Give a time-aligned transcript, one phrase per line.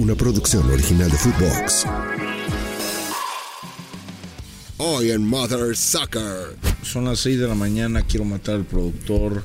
[0.00, 1.84] una producción original de Footbox.
[4.78, 6.56] Hoy en Mother Sucker.
[6.82, 9.44] Son las 6 de la mañana, quiero matar al productor.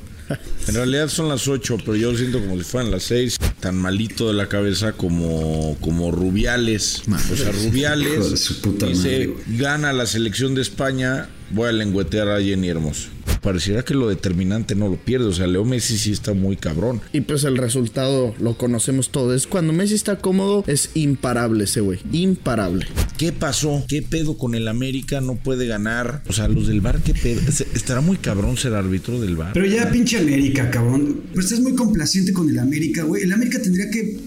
[0.67, 3.37] En realidad son las 8, pero yo lo siento como si fueran las 6.
[3.59, 7.03] Tan malito de la cabeza como, como Rubiales.
[7.07, 13.14] o sea, Rubiales dice, gana la selección de España, voy a lengüetear a Jenny Hermoso
[13.45, 15.27] pareciera que lo determinante no lo pierde.
[15.27, 16.99] O sea, Leo Messi sí está muy cabrón.
[17.13, 19.45] Y pues el resultado lo conocemos todos.
[19.45, 21.99] Cuando Messi está cómodo, es imparable ese güey.
[22.11, 22.87] Imparable.
[23.17, 23.85] ¿Qué pasó?
[23.87, 25.21] ¿Qué pedo con el América?
[25.21, 26.23] No puede ganar.
[26.27, 27.39] O sea, los del bar, ¿qué pedo?
[27.47, 29.53] Estará muy cabrón ser árbitro del bar.
[29.53, 31.21] Pero ya, pinche América, cabrón.
[31.33, 33.21] Pues estás muy complaciente con el América, güey.
[33.23, 34.17] El América tendría que.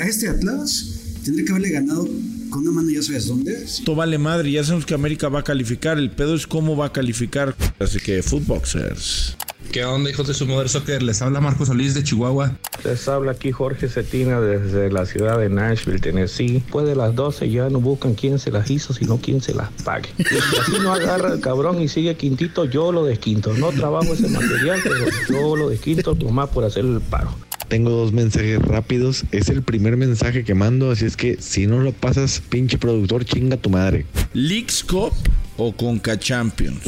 [0.00, 2.08] A este Atlas tendría que haberle ganado
[2.52, 3.64] con una mano ya sabes dónde.
[3.64, 5.98] Esto vale madre, ya sabemos que América va a calificar.
[5.98, 7.56] El pedo es cómo va a calificar.
[7.80, 9.36] Así que, Footboxers.
[9.72, 11.02] ¿Qué onda, hijos de su Mother Soccer?
[11.02, 12.58] Les habla Marcos Solís de Chihuahua.
[12.84, 16.54] Les habla aquí Jorge Cetina desde la ciudad de Nashville, Tennessee.
[16.54, 19.70] Después de las 12 ya no buscan quién se las hizo, sino quién se las
[19.82, 20.10] pague.
[20.18, 23.54] Y si así no agarra el cabrón y sigue quintito, yo lo desquinto.
[23.54, 27.34] No trabajo ese material, pero yo lo desquinto nomás por hacer el paro.
[27.72, 29.24] Tengo dos mensajes rápidos.
[29.32, 33.24] Es el primer mensaje que mando, así es que si no lo pasas, pinche productor,
[33.24, 34.04] chinga tu madre.
[34.34, 35.14] ¿Leagues Cup
[35.56, 36.82] o Conca Champions?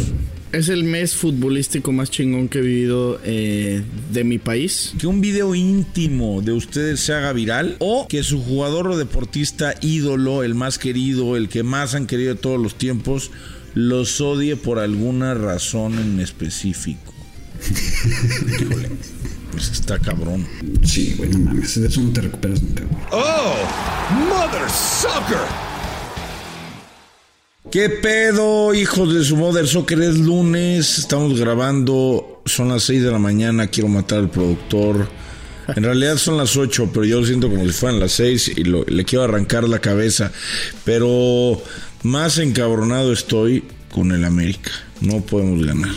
[0.52, 4.92] Es el mes futbolístico más chingón que he vivido eh, de mi país.
[4.98, 9.74] Que un video íntimo de ustedes se haga viral o que su jugador o deportista
[9.80, 13.30] ídolo, el más querido, el que más han querido de todos los tiempos,
[13.72, 17.14] los odie por alguna razón en específico.
[18.60, 18.90] Híjole.
[19.54, 20.44] Pues está cabrón.
[20.82, 21.80] Sí, güey, no mames.
[21.80, 23.02] De eso no te recuperas nunca, güey.
[23.12, 23.54] ¡Oh!
[24.28, 25.38] ¡Mother Soccer!
[27.70, 30.02] ¿Qué pedo, hijos de su Mother Soccer?
[30.02, 35.08] Es lunes, estamos grabando, son las 6 de la mañana, quiero matar al productor.
[35.68, 38.64] En realidad son las 8, pero yo lo siento como si fueran las 6 y
[38.64, 40.32] le quiero arrancar la cabeza.
[40.84, 41.62] Pero
[42.02, 44.72] más encabronado estoy con el América.
[45.00, 45.94] No podemos ganar.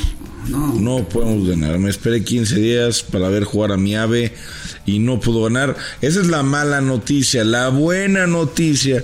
[0.50, 1.08] No.
[1.08, 1.78] podemos ganar.
[1.80, 4.34] Me esperé 15 días para ver jugar a mi ave
[4.85, 5.75] y no pudo ganar.
[6.02, 7.44] Esa es la mala noticia.
[7.44, 9.03] La buena noticia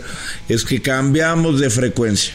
[0.50, 2.34] es que cambiamos de frecuencia.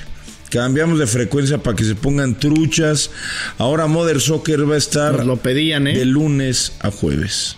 [0.50, 3.10] Cambiamos de frecuencia para que se pongan truchas.
[3.58, 5.98] Ahora Mother Soccer va a estar lo pedían, ¿eh?
[5.98, 7.56] de lunes a jueves.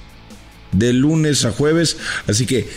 [0.73, 1.97] De lunes a jueves.
[2.27, 2.69] Así que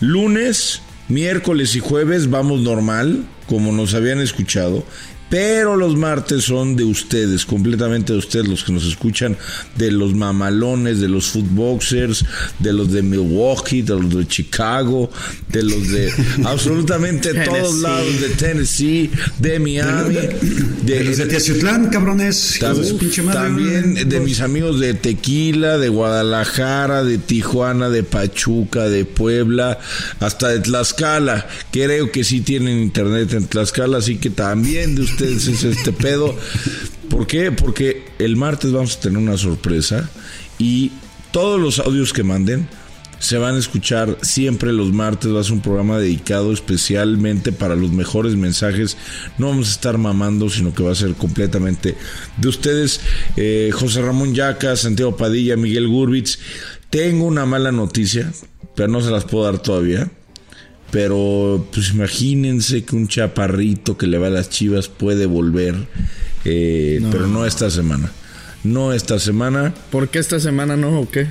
[0.00, 4.84] lunes, miércoles y jueves vamos normal, como nos habían escuchado.
[5.30, 9.36] Pero los martes son de ustedes, completamente de ustedes, los que nos escuchan,
[9.76, 12.24] de los mamalones, de los footboxers,
[12.58, 15.10] de los de Milwaukee, de los de Chicago,
[15.48, 16.10] de los de
[16.44, 20.14] absolutamente todos lados, de Tennessee, de Miami,
[20.84, 22.58] de, los de Tiaciutlán, cabrones.
[23.32, 29.78] También de mis amigos de Tequila, de Guadalajara, de Tijuana, de Pachuca, de Puebla,
[30.20, 31.46] hasta de Tlaxcala.
[31.70, 36.36] Creo que sí tienen internet en Tlaxcala, así que también de ustedes es este pedo.
[37.08, 37.52] ¿Por qué?
[37.52, 40.08] Porque el martes vamos a tener una sorpresa
[40.58, 40.92] y
[41.30, 42.68] todos los audios que manden
[43.18, 45.34] se van a escuchar siempre los martes.
[45.34, 48.96] Va a ser un programa dedicado especialmente para los mejores mensajes.
[49.38, 51.96] No vamos a estar mamando, sino que va a ser completamente
[52.36, 53.00] de ustedes.
[53.36, 56.38] Eh, José Ramón Yaca, Santiago Padilla, Miguel Gurbitz.
[56.90, 58.32] Tengo una mala noticia,
[58.74, 60.10] pero no se las puedo dar todavía.
[60.90, 65.74] Pero pues imagínense que un chaparrito que le va a las chivas puede volver,
[66.44, 68.10] eh, pero no esta semana.
[68.64, 69.74] No esta semana.
[69.90, 71.28] ¿Por qué esta semana no o qué?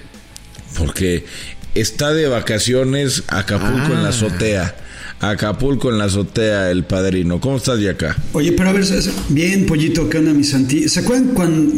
[0.77, 1.25] Porque
[1.75, 4.09] está de vacaciones Acapulco en la ah.
[4.09, 4.75] azotea.
[5.19, 7.41] Acapulco en la azotea, el padrino.
[7.41, 8.15] ¿Cómo estás de acá?
[8.33, 8.85] Oye, pero a ver,
[9.29, 10.87] bien, pollito, ¿qué onda, mi Santi?
[10.87, 11.73] ¿Se acuerdan cuando,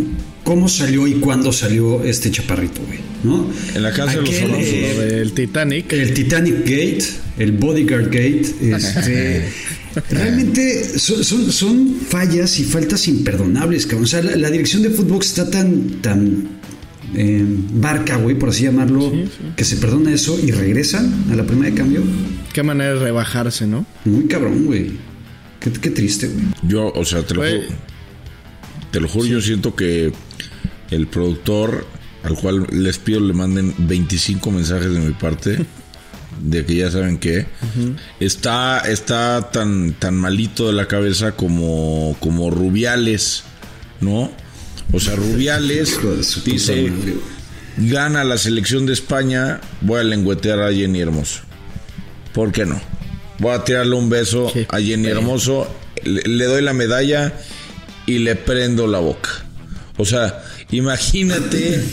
[0.49, 2.97] cómo salió y cuándo salió este chaparrito, güey?
[3.23, 3.47] ¿No?
[3.75, 4.65] En la casa de los famosos.
[4.65, 5.93] Eh, el Titanic.
[5.93, 7.03] El Titanic Gate,
[7.37, 8.47] el Bodyguard Gate.
[8.59, 9.47] Este,
[10.09, 14.05] realmente son, son, fallas y faltas imperdonables, cabrón.
[14.05, 16.47] O sea, la, dirección de fútbol está tan, tan
[17.13, 19.13] eh, barca, güey, por así llamarlo,
[19.55, 22.01] que se perdona eso y regresan a la primera de cambio.
[22.53, 23.85] Qué manera de rebajarse, ¿no?
[24.03, 24.93] Muy cabrón, güey.
[25.59, 26.45] Qué, triste, güey.
[26.63, 27.88] Yo, o sea, te lo juro.
[28.91, 30.11] Te lo juro, yo siento que
[30.91, 31.85] el productor,
[32.23, 35.65] al cual les pido le manden 25 mensajes de mi parte,
[36.41, 37.45] de que ya saben que
[38.19, 43.43] está, está tan, tan malito de la cabeza como, como Rubiales,
[44.01, 44.31] ¿no?
[44.91, 45.99] O sea, Rubiales
[46.45, 46.91] dice,
[47.77, 51.41] gana la selección de España, voy a lengüetear a Jenny Hermoso.
[52.33, 52.81] ¿Por qué no?
[53.39, 55.67] Voy a tirarle un beso a Jenny Hermoso,
[56.03, 57.33] le, doy la medalla
[58.09, 59.29] y le prendo la boca.
[59.97, 61.83] O sea, imagínate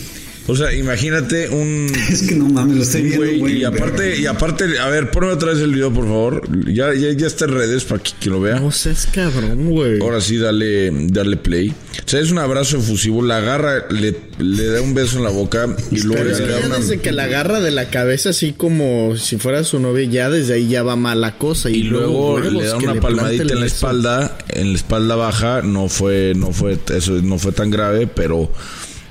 [0.48, 1.90] O sea, imagínate un.
[2.10, 3.56] Es que no mames, lo estoy viendo, güey, güey.
[3.58, 6.43] y aparte, y aparte, a ver, ponme otra vez el video, por favor.
[6.72, 8.60] Ya, ya, ya está en redes para que, que lo vea.
[8.60, 10.00] No seas cabrón, güey.
[10.00, 11.70] Ahora sí, dale, dale play.
[11.70, 13.22] O sea, es un abrazo efusivo.
[13.22, 16.52] La agarra, le, le da un beso en la boca y luego Pero le que
[16.52, 16.78] da una.
[16.78, 20.54] desde que la agarra de la cabeza así como si fuera su novia, ya desde
[20.54, 21.70] ahí ya va mala cosa.
[21.70, 23.75] Y, Y luego le da una le palmadita en la beso.
[23.75, 28.50] espalda, en la espalda baja, no fue, no fue, eso no fue tan grave, pero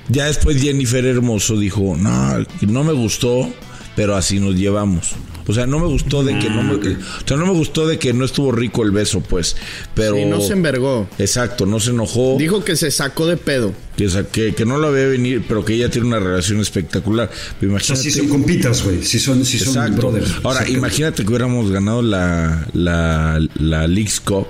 [0.08, 3.48] ya después Jennifer Hermoso dijo, no, no me gustó,
[3.94, 5.14] pero así nos llevamos.
[5.48, 8.00] O sea, no me gustó de que no me, o sea, no me gustó de
[8.00, 9.54] que no estuvo rico el beso, pues,
[9.94, 11.08] pero Y no se envergó.
[11.18, 12.36] Exacto, no se enojó.
[12.36, 13.72] Dijo que se sacó de pedo.
[13.96, 17.30] que, que, que no la ve venir, pero que ella tiene una relación espectacular.
[17.60, 19.04] Pero O sea, sí son compitas, güey.
[19.04, 19.98] Sí son, sí son Exacto.
[19.98, 20.32] brothers.
[20.42, 20.72] Ahora, Exacto.
[20.78, 24.48] imagínate que hubiéramos ganado la, la, la Leagues Cup,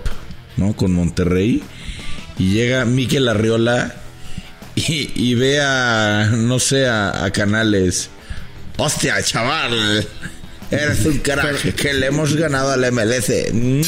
[0.56, 0.74] ¿no?
[0.74, 1.62] Con Monterrey.
[2.38, 3.96] Y llega Miquel Arriola
[4.88, 8.08] y, y ve a, no sé, a, a Canales.
[8.78, 10.06] Hostia, chaval.
[10.68, 13.30] Eres un carajo que le hemos ganado al MLS.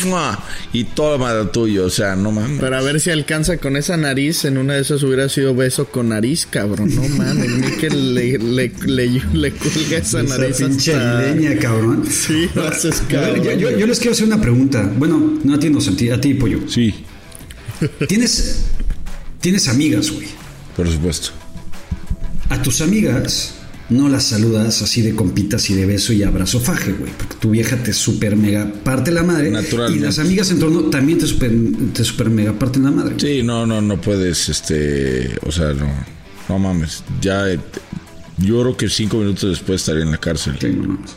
[0.06, 0.38] ¡Mua!
[0.72, 1.86] Y todo más tuyo.
[1.86, 2.60] O sea, no mames.
[2.60, 4.44] Para ver si alcanza con esa nariz.
[4.44, 6.94] En una de esas hubiera sido beso con nariz, cabrón.
[6.94, 11.20] No mames, Mikel le, le, le, le cuelga esa, Esa nariz pinche hasta...
[11.22, 12.06] leña, cabrón.
[12.08, 13.42] Sí, no haces ver, cabrón.
[13.42, 14.88] yo, yo- yo les quiero hacer una pregunta.
[14.96, 16.60] Bueno, no a ti, no, a ti, a ti, pollo.
[16.68, 16.94] Sí,
[18.08, 18.66] ¿Tienes,
[19.40, 20.28] tienes amigas, güey.
[20.78, 21.30] Por supuesto.
[22.50, 23.54] A tus amigas
[23.88, 27.10] no las saludas así de compitas y de beso y abrazo faje, güey.
[27.18, 29.50] Porque tu vieja te super mega parte la madre.
[29.50, 29.98] Naturalmente.
[29.98, 31.50] Y las amigas en torno también te super,
[31.92, 33.14] te super mega parten la madre.
[33.14, 33.38] güey.
[33.38, 35.90] Sí, no, no, no puedes, este, o sea, no,
[36.48, 37.02] no mames.
[37.20, 37.58] Ya, eh,
[38.36, 40.58] yo creo que cinco minutos después estaría en la cárcel.
[40.60, 41.10] Sí, no mames.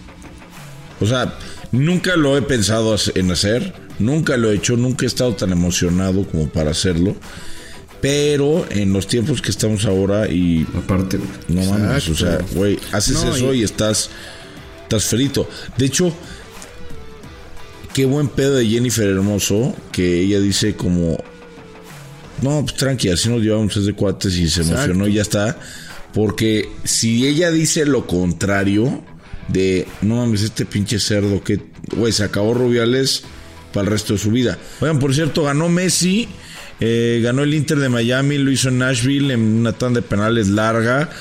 [1.00, 1.38] O sea,
[1.72, 6.28] nunca lo he pensado en hacer, nunca lo he hecho, nunca he estado tan emocionado
[6.28, 7.16] como para hacerlo.
[8.02, 13.24] Pero en los tiempos que estamos ahora y Aparte, no mames, o sea, güey, haces
[13.24, 14.10] No, eso y- y estás,
[14.84, 15.48] estás frito.
[15.78, 16.12] De hecho,
[17.94, 21.18] qué buen pedo de Jennifer Hermoso, que ella dice como,
[22.42, 24.74] no, pues tranqui, así nos llevamos es de cuates y se Exacto.
[24.86, 25.60] emocionó y ya está.
[26.14, 29.04] Porque si ella dice lo contrario
[29.48, 31.62] de, no mames, este pinche cerdo que,
[31.96, 33.24] güey, se acabó Rubiales
[33.74, 34.58] para el resto de su vida.
[34.82, 36.28] Oigan, por cierto, ganó Messi,
[36.84, 40.48] eh, ganó el Inter de Miami, lo hizo en Nashville en una tanda de penales
[40.48, 41.12] larga.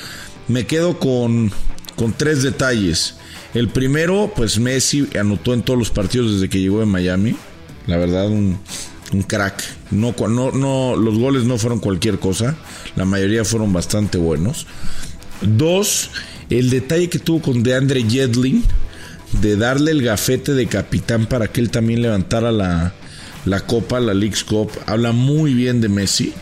[0.48, 1.52] Me quedo con,
[1.96, 3.16] con tres detalles.
[3.52, 7.36] El primero, pues Messi anotó en todos los partidos desde que llegó de Miami.
[7.86, 8.58] La verdad, un,
[9.26, 9.62] crack.
[9.90, 12.56] No, no, no, los goles no fueron cualquier cosa.
[12.96, 14.66] La mayoría fueron bastante buenos.
[15.42, 16.10] Dos,
[16.48, 18.64] el detalle que tuvo con DeAndre Jedlin
[19.42, 22.94] de darle el gafete de capitán para que él también levantara la,
[23.44, 24.70] la copa, la League's Cup.
[24.87, 26.32] Habla muy bien de Messi,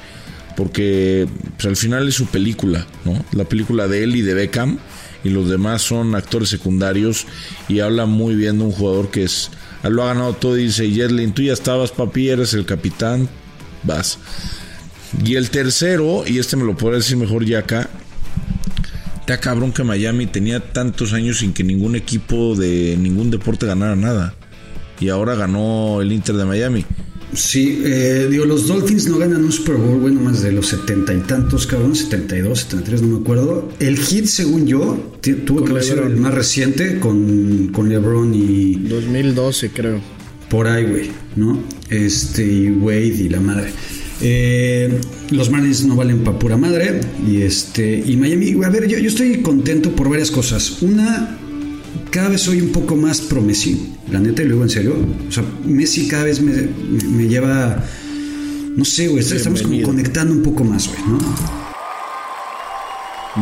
[0.57, 3.25] porque pues, al final es su película, ¿no?
[3.33, 4.79] La película de él y de Beckham,
[5.25, 7.27] y los demás son actores secundarios,
[7.69, 9.51] y habla muy bien de un jugador que es.
[9.83, 13.29] Lo ha ganado todo y dice, Jedlin, tú ya estabas, papi, eres el capitán,
[13.85, 14.19] vas.
[15.25, 17.89] Y el tercero, y este me lo podrá decir mejor ya acá,
[19.29, 23.95] Está cabrón que Miami tenía tantos años sin que ningún equipo de ningún deporte ganara
[23.95, 24.35] nada.
[25.01, 26.85] Y ahora ganó el Inter de Miami.
[27.35, 31.13] Sí, eh, digo, los Dolphins no ganan un Super Bowl, güey, nomás de los setenta
[31.13, 33.69] y tantos, cabrón, 72, 73, no me acuerdo.
[33.81, 34.99] El hit, según yo,
[35.45, 36.13] tuvo que haber sido LeBron.
[36.13, 40.01] el más reciente con, con LeBron y 2012, creo.
[40.49, 41.63] por ahí, güey, ¿no?
[41.91, 43.73] Este, y Wade y la madre.
[44.23, 44.99] Eh,
[45.31, 47.01] los Marlins no valen pa' pura madre.
[47.27, 50.81] Y este, y Miami, güey, a ver, yo, yo estoy contento por varias cosas.
[50.81, 51.39] Una,
[52.11, 53.43] cada vez soy un poco más pro
[54.09, 54.97] Messi, la neta, y luego en serio.
[55.29, 57.83] O sea, Messi cada vez me, me- me lleva.
[58.77, 61.19] No sé, güey, estamos como conectando un poco más, güey, ¿no?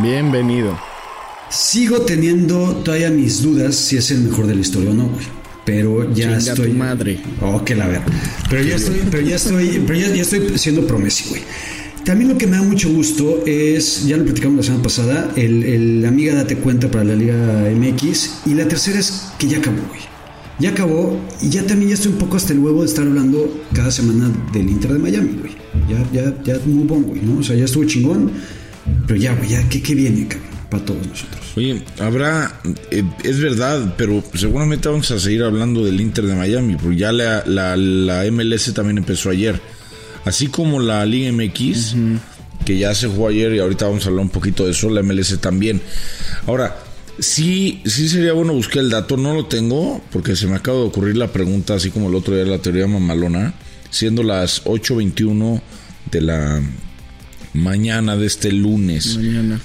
[0.01, 0.77] Bienvenido.
[1.49, 5.25] Sigo teniendo todavía mis dudas si es el mejor de la historia o no, güey.
[5.65, 6.71] Pero ya Chinga estoy.
[6.71, 7.19] tu madre.
[7.41, 8.01] Oh, que la ver.
[8.49, 11.41] Pero ya estoy, pero ya estoy, pero ya, ya estoy siendo pro Messi, güey.
[12.05, 15.63] También lo que me da mucho gusto es, ya lo platicamos la semana pasada, el,
[15.63, 18.41] el Amiga Date Cuenta para la Liga MX.
[18.45, 20.01] Y la tercera es que ya acabó, güey.
[20.59, 23.61] Ya acabó y ya también ya estoy un poco hasta el huevo de estar hablando
[23.73, 25.55] cada semana del Inter de Miami, güey.
[25.87, 27.39] Ya, ya, ya muy bon, güey, ¿no?
[27.39, 28.31] O sea, ya estuvo chingón.
[29.05, 30.47] Pero ya, güey, ya, ¿qué, qué viene, cabrón?
[30.69, 31.45] Para todos nosotros.
[31.55, 32.59] Oye, habrá,
[32.91, 37.11] eh, es verdad, pero seguramente vamos a seguir hablando del Inter de Miami, porque ya
[37.11, 39.61] la, la, la MLS también empezó ayer.
[40.25, 41.95] Así como la Liga MX,
[42.65, 45.01] que ya se jugó ayer y ahorita vamos a hablar un poquito de eso, la
[45.03, 45.81] MLS también.
[46.47, 46.75] Ahora,
[47.19, 50.85] sí, sí sería bueno buscar el dato, no lo tengo, porque se me acaba de
[50.85, 53.53] ocurrir la pregunta, así como el otro día la teoría mamalona,
[53.89, 55.61] siendo las 8.21
[56.11, 56.61] de la
[57.53, 59.17] mañana de este lunes.
[59.17, 59.59] Mañana.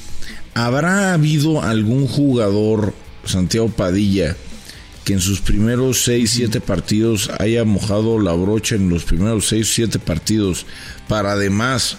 [0.54, 2.94] ¿Habrá habido algún jugador,
[3.24, 4.36] Santiago Padilla,
[5.04, 9.70] que en sus primeros 6, 7 partidos haya mojado la brocha en los primeros 6,
[9.72, 10.66] 7 partidos
[11.08, 11.96] para además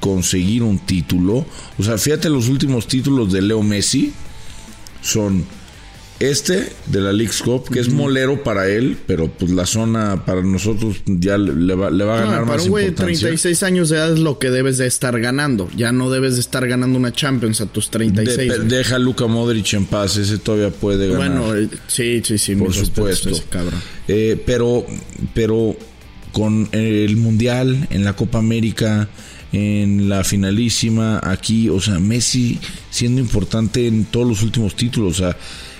[0.00, 1.46] conseguir un título?
[1.78, 4.12] O sea, fíjate los últimos títulos de Leo Messi
[5.02, 5.44] son
[6.18, 10.42] este de la League Cup, que es molero para él, pero pues la zona para
[10.42, 13.28] nosotros ya le va, le va a ganar No, más para un güey de importancia.
[13.28, 15.70] 36 años de edad es lo que debes de estar ganando.
[15.74, 18.50] Ya no debes de estar ganando una Champions a tus 36.
[18.52, 21.38] De- deja a Luka Modric en paz, ese todavía puede ganar.
[21.40, 23.30] bueno, eh, sí, sí, sí, por supuesto.
[23.30, 23.80] ese cabrón.
[24.06, 24.84] Eh, pero,
[25.32, 25.74] pero
[26.32, 29.08] con el Mundial, en la Copa América,
[29.52, 32.58] en la finalísima, aquí, o sea, Messi
[32.90, 35.36] siendo importante en todos los últimos títulos, o sea,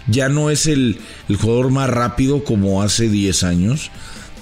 [0.09, 0.99] ya no es el,
[1.29, 3.91] el jugador más rápido como hace 10 años.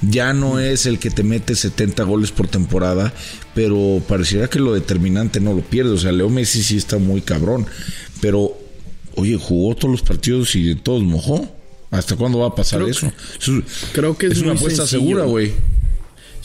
[0.00, 3.12] Ya no es el que te mete 70 goles por temporada,
[3.54, 5.90] pero pareciera que lo determinante no lo pierde.
[5.90, 7.66] O sea, Leo Messi sí está muy cabrón.
[8.20, 8.56] Pero,
[9.16, 11.52] oye, jugó todos los partidos y de todos mojó.
[11.90, 13.12] ¿Hasta cuándo va a pasar Creo eso?
[13.92, 15.00] Creo que es una apuesta sencillo.
[15.00, 15.52] segura, güey.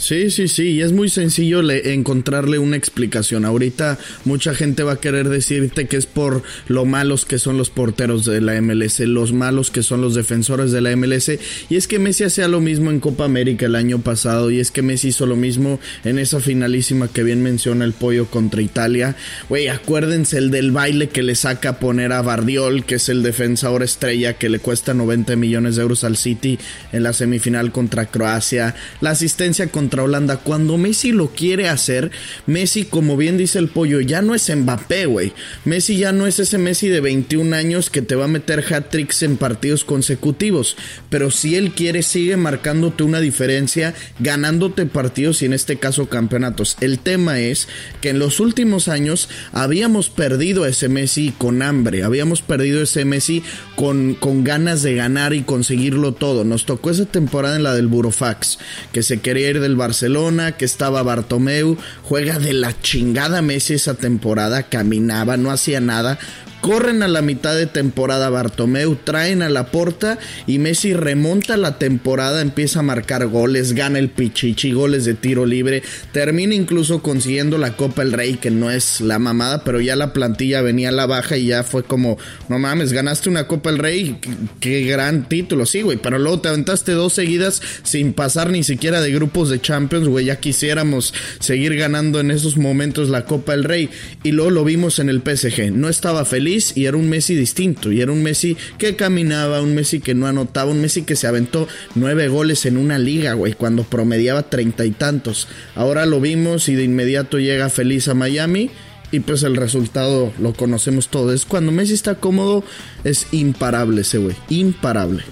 [0.04, 3.46] Sí, sí, sí, y es muy sencillo le- encontrarle una explicación.
[3.46, 7.70] Ahorita mucha gente va a querer decirte que es por lo malos que son los
[7.70, 11.88] porteros de la MLS, los malos que son los defensores de la MLS, y es
[11.88, 15.08] que Messi hacía lo mismo en Copa América el año pasado, y es que Messi
[15.08, 19.16] hizo lo mismo en esa finalísima que bien menciona el pollo contra Italia.
[19.48, 23.24] Güey, acuérdense el del baile que le saca a poner a Bardiol, que es el
[23.24, 26.60] defensor estrella que le cuesta 90 millones de euros al City
[26.92, 30.38] en la semifinal contra Croacia, la asistencia contra Holanda.
[30.38, 32.12] Cuando Messi lo quiere hacer,
[32.48, 35.34] Messi, como bien dice el pollo, ya no es Mbappé, güey.
[35.66, 39.24] Messi ya no es ese Messi de 21 años que te va a meter hat-tricks
[39.24, 40.78] en partidos consecutivos.
[41.10, 46.78] Pero si él quiere, sigue marcándote una diferencia, ganándote partidos y en este caso campeonatos.
[46.82, 47.68] El tema es
[48.02, 53.06] que en los últimos años habíamos perdido a ese Messi con hambre, habíamos perdido ese
[53.06, 53.44] Messi
[53.76, 56.44] con, con ganas de ganar y conseguirlo todo.
[56.44, 58.60] Nos tocó esa temporada en la del Burofax,
[58.92, 63.96] que se quería ir del Barcelona, que estaba Bartomeu, juega de la chingada Messi esa
[63.96, 66.20] temporada, caminaba, no hacía nada.
[66.64, 70.18] Corren a la mitad de temporada Bartomeu, traen a la porta
[70.48, 75.46] y Messi remonta la temporada, empieza a marcar goles, gana el pichichi, goles de tiro
[75.46, 79.98] libre, termina incluso consiguiendo la Copa el Rey, que no es la mamada, pero ya
[79.98, 82.18] la plantilla venía a la baja y ya fue como,
[82.48, 86.40] no mames, ganaste una Copa el Rey, qué, qué gran título, sí, güey, pero luego
[86.40, 91.14] te aventaste dos seguidas sin pasar ni siquiera de grupos de Champions, güey, ya quisiéramos
[91.42, 93.90] seguir ganando en esos momentos la Copa del Rey.
[94.24, 97.92] Y luego lo vimos en el PSG, no estaba feliz y era un Messi distinto
[97.92, 101.28] y era un Messi que caminaba, un Messi que no anotaba, un Messi que se
[101.28, 105.48] aventó nueve goles en una liga, güey, cuando promediaba treinta y tantos.
[105.76, 108.70] Ahora lo vimos y de inmediato llega feliz a Miami
[109.12, 111.34] y pues el resultado lo conocemos todo.
[111.34, 112.64] Es cuando Messi está cómodo,
[113.04, 115.24] es imparable ese güey, imparable.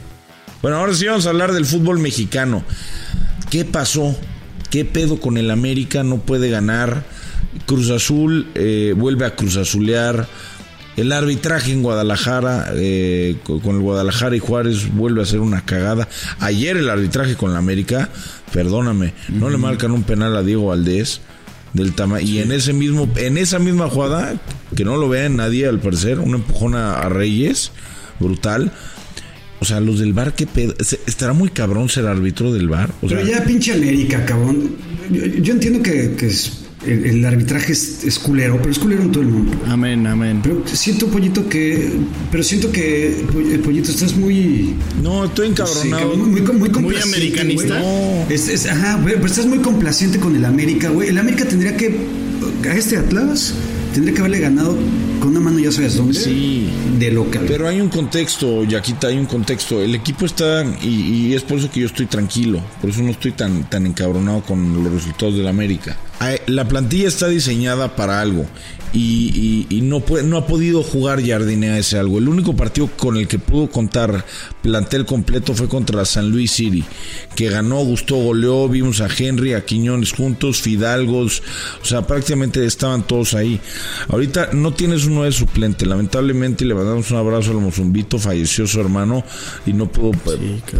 [0.61, 2.63] Bueno, ahora sí vamos a hablar del fútbol mexicano.
[3.49, 4.15] ¿Qué pasó?
[4.69, 6.03] ¿Qué pedo con el América?
[6.03, 7.03] No puede ganar.
[7.65, 10.27] Cruz Azul eh, vuelve a Cruz Azulear.
[10.97, 15.63] El arbitraje en Guadalajara, eh, co- con el Guadalajara y Juárez, vuelve a ser una
[15.63, 16.07] cagada.
[16.39, 18.09] Ayer el arbitraje con la América,
[18.53, 21.21] perdóname, no le marcan un penal a Diego Valdés
[21.73, 24.33] del tama y en ese mismo, en esa misma jugada,
[24.75, 27.71] que no lo vea nadie al parecer, un empujón a, a Reyes,
[28.19, 28.71] brutal.
[29.61, 30.73] O sea, los del bar, ¿qué pedo?
[30.83, 32.91] ¿Se- ¿Estará muy cabrón ser árbitro del bar?
[33.01, 34.75] O sea, Pero ya pinche América, cabrón.
[35.09, 39.03] Yo, yo entiendo que, que es- el, el arbitraje es, es culero, pero es culero
[39.03, 39.57] en todo el mundo.
[39.67, 40.39] Amén, amén.
[40.43, 41.91] Pero siento, Pollito, que...
[42.31, 44.73] Pero siento que, Poll- Pollito, estás muy...
[45.01, 46.15] no, estoy Sí, encabronado.
[46.17, 47.79] muy, muy, muy complaciente, americanista.
[47.79, 48.25] No.
[48.29, 51.09] Es- es- ajá, pero estás muy complaciente con el América, güey.
[51.09, 51.95] El América tendría que...
[52.69, 53.53] A este Atlas
[53.93, 54.75] tendría que haberle ganado
[55.19, 56.13] con una mano, ya sabes dónde.
[56.13, 56.69] Sí.
[56.97, 57.45] De local.
[57.47, 59.81] Pero hay un contexto, Yaquita, hay un contexto.
[59.81, 63.11] El equipo está, y, y es por eso que yo estoy tranquilo, por eso no
[63.11, 65.97] estoy tan, tan encabronado con los resultados del América.
[66.19, 68.45] Ay, La plantilla está diseñada para algo
[68.93, 72.17] y, y- y no, puede, no ha podido jugar Jardine a ese algo.
[72.17, 74.25] El único partido con el que pudo contar
[74.61, 76.83] plantel completo fue contra San Luis City,
[77.35, 81.41] que ganó, gustó, goleó, vimos a Henry, a Quiñones juntos, Fidalgos,
[81.81, 83.59] o sea, prácticamente estaban todos ahí.
[84.09, 88.79] Ahorita no tienes uno de suplente, lamentablemente le mandamos un abrazo al Mozumbito, falleció su
[88.79, 89.23] hermano
[89.65, 90.11] y no pudo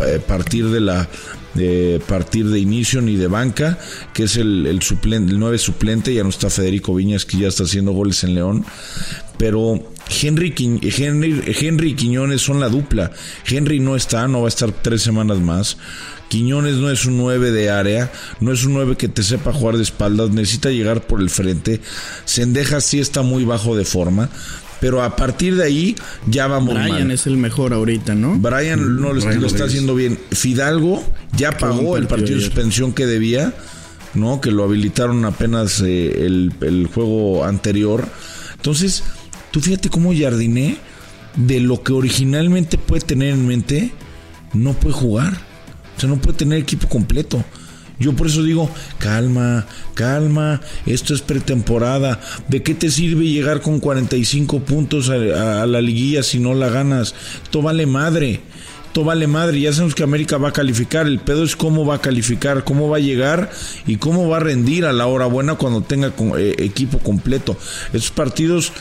[0.05, 1.07] eh, partir de la
[1.53, 3.77] de partir de inicio ni de banca,
[4.13, 7.63] que es el, suplente, el 9 suplente, ya no está Federico Viñas que ya está
[7.63, 8.65] haciendo goles en León,
[9.37, 9.83] pero
[10.21, 13.11] Henry, Henry, Henry y Quiñones son la dupla.
[13.45, 15.77] Henry no está, no va a estar tres semanas más.
[16.29, 19.75] Quiñones no es un 9 de área, no es un 9 que te sepa jugar
[19.75, 21.81] de espaldas, necesita llegar por el frente.
[22.23, 24.29] Sendejas sí está muy bajo de forma,
[24.81, 25.95] pero a partir de ahí
[26.27, 27.11] ya vamos Brian mal.
[27.11, 28.37] es el mejor ahorita, ¿no?
[28.39, 30.19] Brian no lo, Brian lo está haciendo bien.
[30.31, 31.03] Fidalgo
[31.37, 33.53] ya pagó el partido de suspensión que debía,
[34.15, 34.41] ¿no?
[34.41, 38.07] Que lo habilitaron apenas eh, el, el juego anterior.
[38.55, 39.03] Entonces,
[39.51, 40.77] tú fíjate cómo Jardiné,
[41.35, 43.91] de lo que originalmente puede tener en mente,
[44.53, 45.33] no puede jugar.
[45.95, 47.45] O sea, no puede tener equipo completo.
[48.01, 52.19] Yo por eso digo, calma, calma, esto es pretemporada.
[52.47, 56.69] ¿De qué te sirve llegar con 45 puntos a, a- la liguilla si no la
[56.69, 57.13] ganas?
[57.43, 58.41] Esto vale madre.
[58.87, 59.61] Esto vale madre.
[59.61, 61.07] Ya sabemos que América va a calificar.
[61.07, 63.49] El pedo es cómo va a calificar, cómo va a llegar
[63.87, 67.55] y cómo va a rendir a la hora buena cuando tenga eh, equipo completo.
[67.93, 68.73] Estos partidos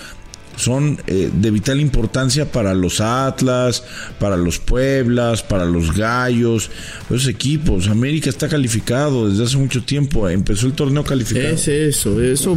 [0.57, 3.85] son eh, de vital importancia para los Atlas,
[4.19, 6.71] para los Pueblas, para los Gallos,
[7.07, 7.88] esos equipos.
[7.88, 11.54] América está calificado desde hace mucho tiempo, empezó el torneo calificado.
[11.54, 12.57] Es eso, eso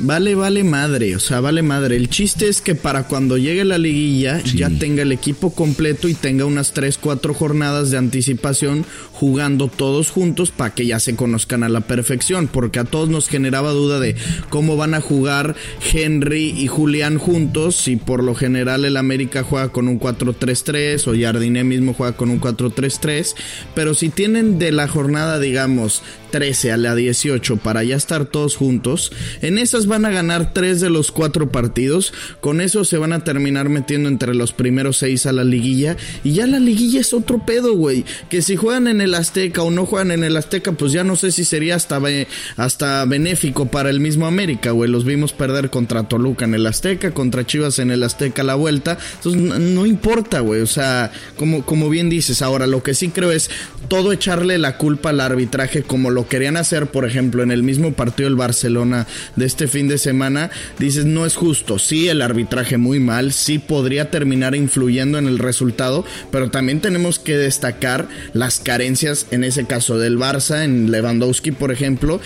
[0.00, 1.96] vale, vale madre, o sea, vale madre.
[1.96, 4.58] El chiste es que para cuando llegue la liguilla Sí.
[4.58, 10.10] ya tenga el equipo completo y tenga unas 3, 4 jornadas de anticipación jugando todos
[10.10, 14.00] juntos para que ya se conozcan a la perfección, porque a todos nos generaba duda
[14.00, 14.16] de
[14.48, 15.54] cómo van a jugar
[15.92, 21.20] Henry y Julián juntos, si por lo general el América juega con un 4-3-3 o
[21.20, 23.34] Jardiné mismo juega con un 4-3-3,
[23.74, 28.56] pero si tienen de la jornada, digamos, 13 a la 18 para ya estar todos
[28.56, 33.12] juntos, en esas van a ganar 3 de los 4 partidos, con eso se van
[33.12, 37.12] a terminar metiendo entre los primeros 6 a la liguilla, y ya la liguilla es
[37.12, 40.72] otro pedo, güey, que si juegan en el Azteca o no juegan en el Azteca,
[40.72, 44.90] pues ya no sé si sería hasta, be- hasta benéfico para el mismo América, güey,
[44.90, 48.54] los vimos perder contra Toluca en el Azteca, contra Chivas en el Azteca a la
[48.54, 53.30] vuelta, entonces no, importa, güey, o sea, como bien dices, ahora lo que sí creo
[53.32, 53.50] es
[53.88, 57.92] todo echarle la culpa al arbitraje como lo querían hacer, por ejemplo, en el mismo
[57.92, 62.76] partido del Barcelona de este fin de semana, dices, no es justo, sí, el arbitraje
[62.76, 68.60] muy mal, sí podría terminar influyendo en el resultado, pero también tenemos que destacar las
[68.60, 72.20] carencias, en ese caso del Barça, en Lewandowski, por ejemplo,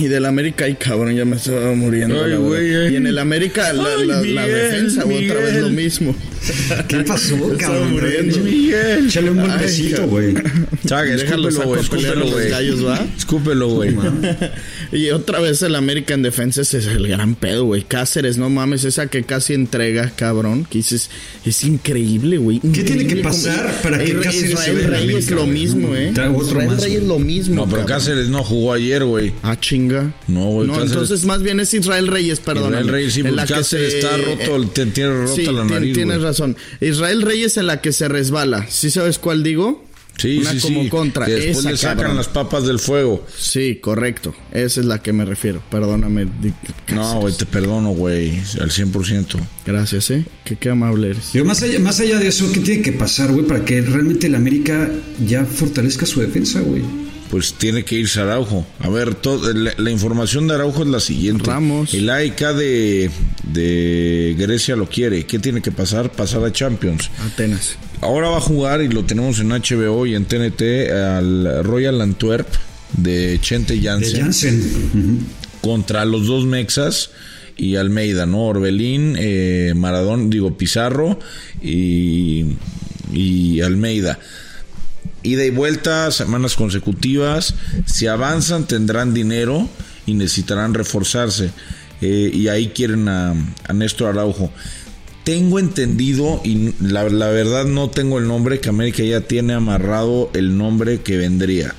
[0.00, 2.24] y del América, ay cabrón, ya me estaba muriendo.
[2.24, 2.92] Ay, güey, ay.
[2.94, 5.62] Y en el América, la, Ay, la- la Miguel, defensa, güey, otra vez Miguel.
[5.64, 6.16] lo mismo.
[6.88, 7.90] ¿Qué pasó, Estaba cabrón?
[7.92, 8.38] muriendo.
[8.38, 9.06] Miguel.
[9.06, 10.08] Échale un cabrón.
[10.08, 10.34] güey.
[10.86, 12.48] Chaga, Déjalo güey, escúpelo, los güey.
[12.48, 12.98] gallos, ¿va?
[13.16, 13.94] Escúpelo, güey.
[14.92, 17.82] Y otra vez el América en defensa ese es el gran pedo, güey.
[17.82, 20.66] Cáceres, no mames, esa que casi entrega, cabrón.
[20.68, 21.10] Que dices,
[21.44, 22.60] es increíble, güey.
[22.60, 26.10] ¿Qué tiene que pasar para que Israel Cáceres se Israel Reyes lo mismo, eh.
[26.14, 27.54] Trae otro Israel más, Reyes lo mismo.
[27.56, 27.84] No, pero.
[27.86, 29.32] Cáceres no jugó ayer, güey.
[29.42, 29.56] Ah,
[29.90, 30.14] chinga.
[30.28, 32.68] No, güey, No, entonces más bien es Israel Reyes, perdón.
[32.70, 36.56] Israel Reyes, sí, porque Cáceres está roto, te- tiene rota la nariz, Tienes razón.
[36.80, 38.66] Israel Reyes en la que se resbala.
[38.68, 39.84] ¿Sí sabes cuál digo?
[40.18, 40.88] Sí, Una sí, como sí.
[40.90, 41.24] contra.
[41.24, 42.16] Que después Esa, le sacan cabrón.
[42.18, 43.26] las papas del fuego.
[43.38, 44.34] Sí, correcto.
[44.52, 45.62] Esa es la que me refiero.
[45.70, 46.26] Perdóname.
[46.92, 49.38] No, güey, te perdono, güey, al 100%.
[49.64, 50.26] Gracias, eh.
[50.44, 51.32] Que qué amable eres.
[51.32, 54.26] Digo, más allá, más allá de eso, ¿qué tiene que pasar, güey, para que realmente
[54.26, 54.90] el América
[55.26, 56.82] ya fortalezca su defensa, güey?
[57.30, 58.66] Pues tiene que irse Araujo.
[58.80, 61.44] A ver, todo, la, la información de Araujo es la siguiente.
[61.44, 61.94] Ramos.
[61.94, 63.10] El AIK de,
[63.52, 65.24] de Grecia lo quiere.
[65.26, 66.10] ¿Qué tiene que pasar?
[66.10, 67.08] Pasar a Champions.
[67.20, 67.76] Atenas.
[68.00, 72.48] Ahora va a jugar, y lo tenemos en HBO y en TNT, al Royal Antwerp
[72.96, 74.20] de Chente De Jansen.
[74.22, 74.60] Jansen.
[74.94, 75.18] Ujú.
[75.60, 77.10] contra los dos Mexas
[77.56, 78.46] y Almeida, ¿no?
[78.46, 81.18] Orbelín, eh, Maradón, digo Pizarro
[81.62, 82.46] y,
[83.12, 84.18] y Almeida.
[85.22, 87.54] Ida y vuelta, semanas consecutivas.
[87.86, 89.68] Si avanzan, tendrán dinero
[90.06, 91.50] y necesitarán reforzarse.
[92.00, 93.34] Eh, y ahí quieren a,
[93.68, 94.50] a Néstor Araujo.
[95.24, 100.30] Tengo entendido, y la, la verdad no tengo el nombre, que América ya tiene amarrado
[100.32, 101.74] el nombre que vendría.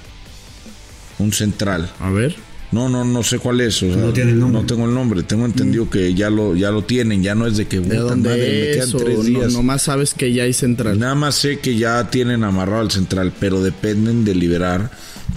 [1.18, 1.92] Un central.
[2.00, 2.36] A ver.
[2.72, 3.84] No, no, no sé cuál es.
[3.84, 4.62] o sea, No tiene el nombre.
[4.62, 5.24] No tengo el nombre.
[5.24, 7.22] Tengo entendido que ya lo, ya lo tienen.
[7.22, 8.94] Ya no es de que ¿De dónde madre, me es?
[8.94, 10.98] quedan no, nomás sabes que ya hay central.
[10.98, 14.90] Nada más sé que ya tienen amarrado al central, pero dependen de liberar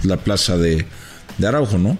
[0.03, 0.85] la plaza de,
[1.37, 1.97] de Araujo, ¿no?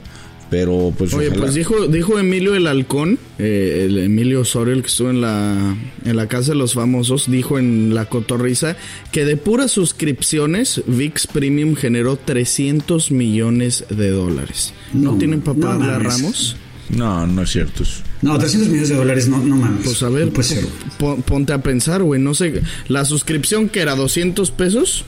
[0.49, 1.41] Pero pues Oye, ojalá.
[1.43, 5.75] pues dijo, dijo Emilio el Halcón, eh, el Emilio Osorio, el que estuvo en la,
[6.05, 8.77] en la Casa de los Famosos, dijo en La Cotorrisa
[9.11, 14.73] que de puras suscripciones VIX Premium generó 300 millones de dólares.
[14.93, 16.03] ¿No, No, tienen para no mames.
[16.03, 16.57] Ramos?
[16.89, 18.03] No, no es cierto eso.
[18.21, 19.81] No, 300 millones de dólares, no, no mames.
[19.83, 20.65] Pues a ver, No puede ser.
[20.99, 25.03] pon- ponte a pensar, güey, no sé, la suscripción que era 200 pesos,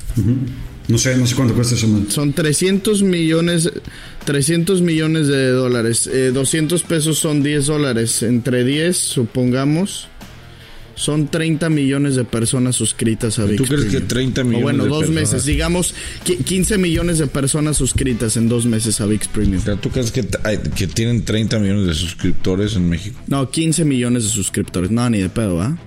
[0.88, 2.06] No sé, no sé cuánto cuesta eso, man.
[2.10, 3.70] son 300 millones,
[4.26, 6.08] 300 millones de dólares.
[6.08, 8.24] Eh, 200 pesos son 10 dólares.
[8.24, 10.08] Entre 10, supongamos.
[10.96, 14.08] Son 30 millones de personas suscritas a VIX ¿Tú crees que Premium.
[14.08, 15.22] 30 O millones bueno, de dos personas?
[15.34, 15.46] meses.
[15.46, 15.94] Digamos
[16.26, 19.62] qui- 15 millones de personas suscritas en dos meses a VIX Premium.
[19.62, 20.26] O sea, ¿Tú crees que,
[20.76, 23.20] que tienen 30 millones de suscriptores en México?
[23.28, 24.90] No, 15 millones de suscriptores.
[24.90, 25.78] No, ni de pedo, ¿ah?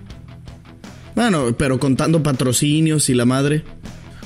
[1.17, 3.65] Bueno, pero contando patrocinios y la madre.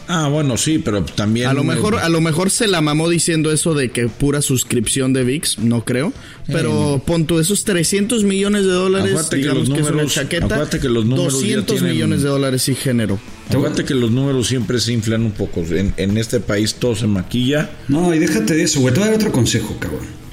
[0.07, 1.49] Ah, bueno, sí, pero también...
[1.49, 5.13] A lo mejor, a lo mejor se la mamó diciendo eso de que pura suscripción
[5.13, 6.13] de VIX, no creo.
[6.47, 9.97] Pero pon tú esos 300 millones de dólares, Acuérdate que digamos los que, es una
[10.03, 10.45] números- chaqueta.
[10.45, 13.19] acuérdate que los números ya 200 tienen- millones de dólares sí género.
[13.49, 15.61] Acuérdate que los números siempre se inflan un poco.
[15.63, 17.71] En, en este país todo se maquilla.
[17.89, 18.93] No, y déjate de eso, güey.
[18.93, 20.24] Te voy a dar otro consejo, cabrón.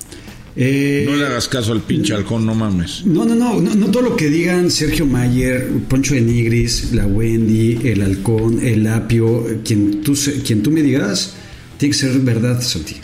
[0.56, 3.06] Eh, No le hagas caso al pinche halcón, no mames.
[3.06, 7.06] No, no, no, no, no todo lo que digan Sergio Mayer, Poncho de Nigris, la
[7.06, 11.36] Wendy, el halcón, el apio, quien tú, se- quien tú me digas,
[11.78, 12.96] tiene que ser verdad, Santi.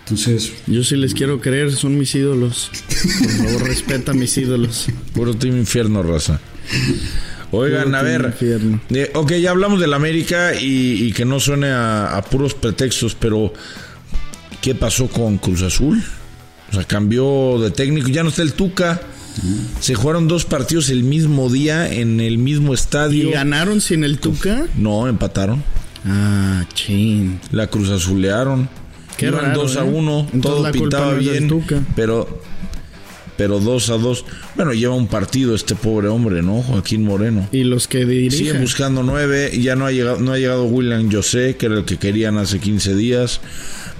[0.00, 2.70] Entonces, Yo sí les quiero creer, son mis ídolos.
[3.20, 4.86] Por favor, respeta a mis ídolos.
[5.14, 6.40] Puro team infierno, raza.
[7.52, 8.26] Oigan, a ver.
[8.26, 8.80] infierno.
[8.90, 13.14] eh, ok, ya hablamos del América y, y que no suene a, a puros pretextos,
[13.18, 13.52] pero
[14.60, 16.02] ¿qué pasó con Cruz Azul?
[16.70, 19.00] O sea, cambió de técnico, ya no está el Tuca.
[19.80, 23.30] Se jugaron dos partidos el mismo día en el mismo ¿Y estadio.
[23.30, 24.66] ganaron sin el Tuca?
[24.76, 25.62] No, empataron.
[26.04, 27.40] Ah, chin.
[27.52, 28.68] La Cruz Azulearon.
[29.16, 29.82] Qué Iban raro, 2 a ¿eh?
[29.84, 30.28] 1.
[30.32, 31.48] Entonces Todo pintaba bien.
[31.48, 31.82] Tuca.
[31.94, 32.42] Pero,
[33.36, 34.24] pero 2 a 2.
[34.56, 36.62] Bueno, lleva un partido este pobre hombre, ¿no?
[36.62, 37.48] Joaquín Moreno.
[37.52, 38.38] Y los que dirigen.
[38.38, 41.84] Siguen buscando nueve, ya no ha llegado, no ha llegado William José, que era el
[41.84, 43.40] que querían hace 15 días.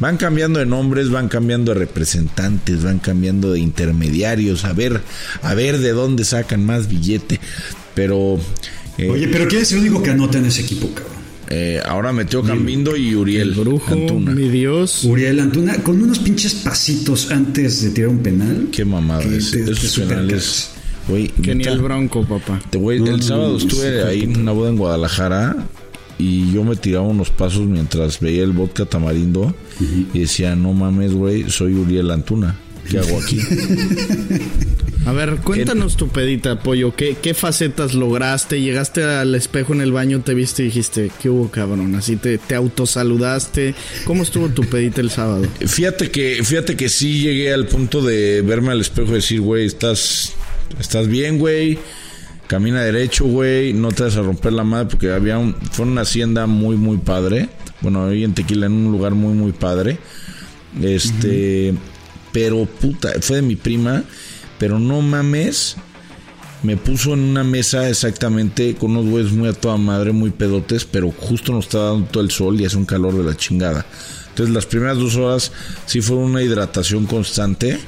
[0.00, 5.00] Van cambiando de nombres, van cambiando de representantes, van cambiando de intermediarios, a ver,
[5.42, 7.38] a ver de dónde sacan más billete.
[7.94, 8.38] Pero
[8.98, 11.20] eh, oye, pero ¿quién es el único que anota en ese equipo, cabrón?
[11.52, 14.30] eh, ahora metió Cambindo y Uriel El brujo, Antuna.
[14.30, 15.02] mi Dios.
[15.04, 18.68] Uriel Antuna, con unos pinches pasitos antes de tirar un penal.
[18.70, 20.70] Qué mamada, Que es- esos penales.
[21.08, 22.60] Güey, Que ni el bronco, papá.
[22.70, 25.56] Te voy- el sábado estuve ahí en una boda en Guadalajara
[26.20, 29.54] y yo me tiraba unos pasos mientras veía el vodka tamarindo
[30.12, 32.58] y decía, no mames, güey, soy Uriel Antuna.
[32.88, 33.38] ¿Qué hago aquí?
[35.06, 36.94] A ver, cuéntanos tu pedita, pollo.
[36.94, 38.60] ¿Qué, ¿Qué facetas lograste?
[38.60, 41.94] Llegaste al espejo en el baño, te viste y dijiste, ¿qué hubo, cabrón?
[41.94, 43.74] Así te, te autosaludaste.
[44.04, 45.46] ¿Cómo estuvo tu pedita el sábado?
[45.66, 49.64] fíjate que, fíjate que sí llegué al punto de verme al espejo y decir, güey,
[49.64, 50.34] estás,
[50.78, 51.78] estás bien, güey.
[52.50, 53.72] Camina derecho, güey.
[53.72, 56.98] No te vas a romper la madre porque había un, fue una hacienda muy, muy
[56.98, 57.48] padre.
[57.80, 60.00] Bueno, ahí en Tequila, en un lugar muy, muy padre.
[60.82, 61.72] Este,
[62.32, 64.02] pero puta, fue de mi prima.
[64.58, 65.76] Pero no mames,
[66.64, 70.84] me puso en una mesa exactamente con unos güeyes muy a toda madre, muy pedotes,
[70.84, 73.86] pero justo nos estaba dando todo el sol y hace un calor de la chingada.
[74.30, 75.52] Entonces las primeras dos horas
[75.86, 77.78] sí fue una hidratación constante.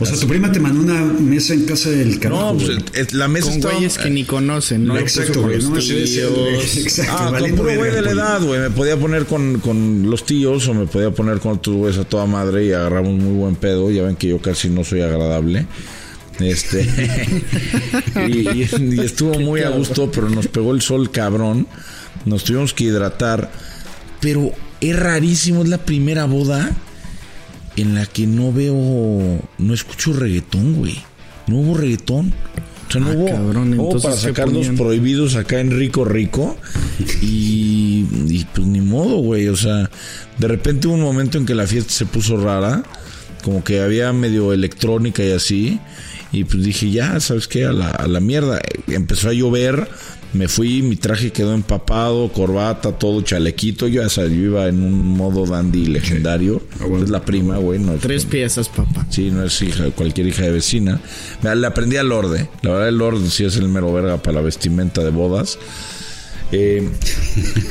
[0.00, 2.54] O sea, tu prima te mandó una mesa en casa del carajo.
[2.54, 3.74] No, pues la mesa Con estaba...
[3.74, 4.98] güeyes que ni conocen, ¿no?
[4.98, 5.58] Exacto, güey.
[5.62, 8.58] No, exacto, Ah, con puro güey de la edad, güey.
[8.60, 12.04] Me podía poner con, con los tíos o me podía poner con otros güeyes a
[12.04, 13.88] toda madre y agarramos muy buen pedo.
[13.90, 15.66] Ya ven que yo casi no soy agradable.
[16.40, 16.82] Este.
[18.28, 21.68] y, y- y estuvo muy a gusto, pero nos pegó el sol cabrón.
[22.24, 23.50] Nos tuvimos que hidratar.
[24.20, 26.72] Pero es rarísimo, es la primera boda
[27.76, 30.96] en la que no veo, no escucho reggaetón, güey.
[31.46, 32.32] No hubo reggaetón.
[32.88, 35.60] O sea, no Ah, hubo, cabrón, no hubo entonces, para ¿qué sacar los prohibidos acá
[35.60, 36.56] en Rico Rico.
[37.22, 39.48] Y, y pues ni modo, güey.
[39.48, 39.90] O sea,
[40.38, 42.82] de repente hubo un momento en que la fiesta se puso rara.
[43.42, 45.80] Como que había medio electrónica y así.
[46.34, 47.64] Y pues dije, ya, ¿sabes qué?
[47.64, 48.60] A la, a la mierda.
[48.88, 49.88] Empezó a llover.
[50.32, 53.86] Me fui, mi traje quedó empapado, corbata, todo chalequito.
[53.86, 56.60] Yo, ya sabes, yo iba en un modo dandy legendario.
[56.80, 57.04] Ah, bueno.
[57.04, 57.78] Es la prima, güey.
[57.78, 59.06] No Tres piezas, papá.
[59.10, 61.00] Sí, no es hija, cualquier hija de vecina.
[61.42, 62.34] Le aprendí al Lord.
[62.36, 62.48] eh.
[62.62, 65.56] La verdad, el Lord sí es el mero verga para la vestimenta de bodas.
[66.56, 66.88] Eh,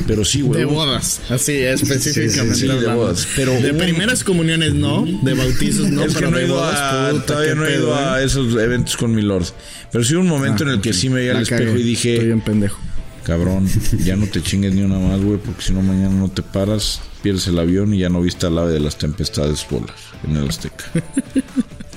[0.06, 0.60] pero sí, güey.
[0.60, 2.54] De bodas, así específicamente.
[2.54, 3.26] Sí, sí, sí, de bodas.
[3.34, 6.78] Pero de primeras comuniones no, de bautizos no, es que pero no he ido bodas,
[6.78, 8.24] a, puta, todavía no he pedo, ido a ¿eh?
[8.26, 9.46] esos eventos con mi Lord.
[9.90, 11.80] Pero sí hubo un momento Ah, en el que sí me vi al espejo cagué.
[11.80, 12.78] y dije, Estoy bien pendejo.
[13.24, 13.68] cabrón,
[14.04, 17.00] ya no te chingues ni una más, güey, porque si no mañana no te paras,
[17.22, 19.94] pierdes el avión y ya no viste al ave de las tempestades bolas
[20.28, 20.84] en el Azteca.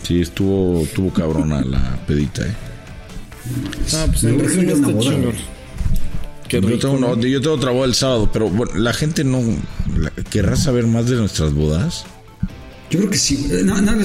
[0.04, 2.54] Sí, estuvo, estuvo cabrona la pedita, eh.
[3.94, 5.34] Ah, pues en resumen está chingón.
[6.50, 7.20] Yo, tengo, ¿no?
[7.22, 9.42] yo tengo boda el sábado, pero bueno, la gente no
[10.30, 12.06] querrá saber más de nuestras bodas.
[12.90, 13.48] Yo creo que sí.
[13.52, 13.96] Eh, No, no, a-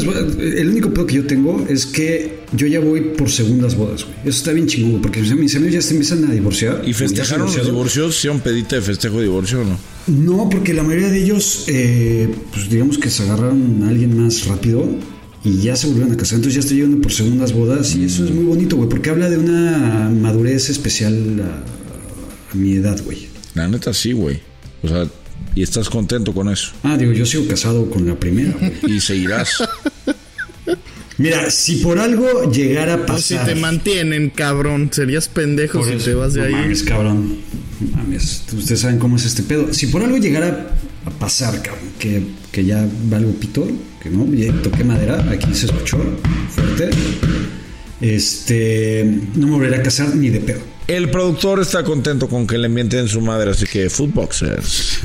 [0.40, 4.16] el único pedo que yo tengo es que yo ya voy por segundas bodas, güey.
[4.24, 6.82] Eso está bien chingón, güey, porque mis amigos ya se empiezan a divorciar.
[6.84, 8.16] ¿Y festejaron los divorcios?
[8.18, 9.78] ¿Hicieron pedita de festejo de divorcio o no?
[10.08, 14.46] No, porque la mayoría de ellos, eh, pues digamos que se agarraron a alguien más
[14.46, 14.84] rápido
[15.44, 16.36] y ya se volvieron a casar.
[16.36, 19.30] Entonces ya estoy llegando por segundas bodas y eso es muy bonito, güey, porque habla
[19.30, 21.81] de una madurez especial a,
[22.52, 23.28] a mi edad, güey.
[23.54, 24.40] La neta sí, güey.
[24.82, 25.06] O sea,
[25.54, 26.72] y estás contento con eso.
[26.82, 28.96] Ah, digo, yo sigo casado con la primera, güey.
[28.96, 29.62] Y seguirás.
[31.18, 33.54] Mira, si por algo llegara a Pues si pasar...
[33.54, 36.52] te mantienen, cabrón, serías pendejo Por si eso, te vas de no ahí.
[36.52, 37.36] mames, cabrón.
[37.94, 38.44] Mames.
[38.56, 39.72] Ustedes saben cómo es este pedo.
[39.74, 43.68] Si por algo llegara a pasar, cabrón, que, que ya valgo pito,
[44.02, 45.98] que no, ya toqué madera, aquí se escuchó
[46.50, 46.90] fuerte.
[48.02, 49.04] Este.
[49.36, 50.60] No me volveré a casar ni de pedo.
[50.88, 54.98] El productor está contento con que le mienten su madre, así que Footboxers.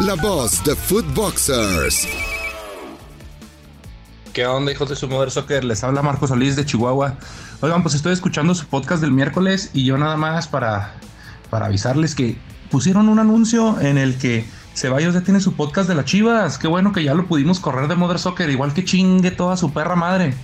[0.00, 2.06] La voz de Footboxers.
[4.32, 5.64] ¿Qué onda, hijos de su Mother Soccer?
[5.64, 7.18] Les habla Marcos Solís de Chihuahua.
[7.62, 10.94] Oigan, pues estoy escuchando su podcast del miércoles y yo nada más para,
[11.50, 12.36] para avisarles que
[12.70, 16.58] pusieron un anuncio en el que Ceballos ya tiene su podcast de las Chivas.
[16.58, 19.72] Qué bueno que ya lo pudimos correr de Mother Soccer, igual que chingue toda su
[19.72, 20.34] perra madre.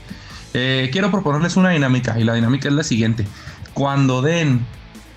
[0.54, 3.26] Eh, quiero proponerles una dinámica y la dinámica es la siguiente.
[3.74, 4.64] Cuando den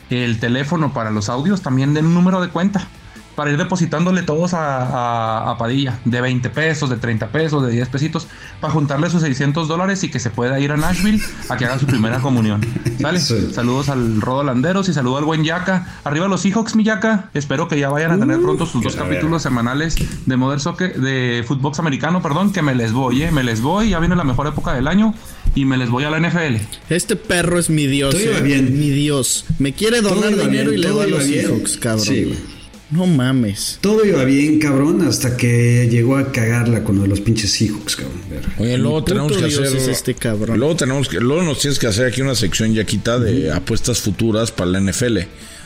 [0.10, 2.88] el teléfono para los audios, también den un número de cuenta
[3.36, 7.72] para ir depositándole todos a, a- a Padilla, de 20 pesos, de 30 pesos, de
[7.72, 8.28] 10 pesitos,
[8.62, 11.80] para juntarle sus 600 dólares y que se pueda ir a Nashville a que haga
[11.80, 12.62] su primera comunión.
[13.02, 13.19] ¿Sale?
[13.19, 13.50] Sí.
[13.54, 15.88] Saludos al Rodo Landeros y saludo al buen Yaka.
[16.04, 17.30] Arriba los Seahawks, mi Yaka.
[17.34, 21.43] Espero que ya vayan a tener pronto sus dos capítulos semanales de Modern Soccer, de
[21.48, 24.48] Footbox americano, perdón, que me les voy, eh, me les voy, ya viene la mejor
[24.48, 25.13] época del año
[25.56, 26.58] y me les voy a la NFL.
[26.89, 28.80] Este perro es mi dios, eh, bien.
[28.80, 29.46] mi dios.
[29.60, 31.46] Me quiere donar dinero bien, y le va a los bien.
[31.48, 32.06] Seahawks, cabrón.
[32.06, 32.52] Sí, güey.
[32.93, 33.79] No mames.
[33.82, 37.95] Todo iba bien, cabrón, hasta que llegó a cagarla con lo de los pinches Seahawks,
[37.95, 38.21] cabrón.
[38.60, 39.77] Oye, luego tenemos que Dios hacer.
[39.77, 40.60] es este cabrón.
[40.60, 43.99] Luego tenemos que, luego nos tienes que hacer aquí una sección ya quita de apuestas
[43.99, 45.17] futuras para la NFL.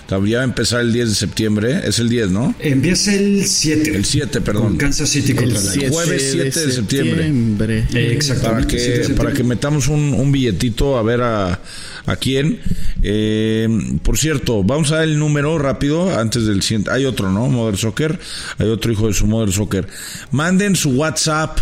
[0.06, 2.56] O sea, ya va a empezar el 10 de septiembre, es el 10, ¿no?
[2.60, 3.94] Empieza el 7.
[3.94, 4.64] El 7, perdón.
[4.64, 7.24] Con Kansas City El contra la siete jueves 7 de septiembre.
[7.26, 7.78] septiembre.
[7.80, 8.70] Eh, Para Exactamente.
[8.80, 9.26] 7 de que, septiembre.
[9.26, 11.60] para que metamos un, un billetito a ver a,
[12.08, 12.60] a quién.
[13.04, 13.68] Eh,
[14.02, 16.90] por cierto, vamos a el número rápido antes del siguiente.
[16.90, 17.48] Hay otro, ¿no?
[17.48, 18.20] Mother Soccer.
[18.58, 19.88] Hay otro hijo de su Mother Soccer.
[20.32, 21.60] Manden su WhatsApp.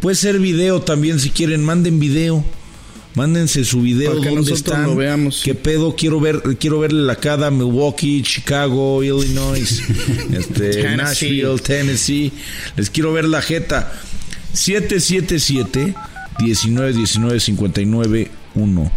[0.00, 1.62] Puede ser video también si quieren.
[1.64, 2.44] Manden video.
[3.14, 4.84] Mándense su video Para que dónde están.
[4.84, 5.42] lo veamos.
[5.44, 5.94] ¿Qué pedo?
[5.94, 9.82] Quiero ver, quiero verle la cara Milwaukee, Chicago, Illinois,
[10.32, 10.96] este, Tennessee.
[10.96, 12.32] Nashville, Tennessee.
[12.74, 13.92] Les quiero ver la jeta.
[14.54, 15.94] 777
[16.38, 18.92] 19 19 59 1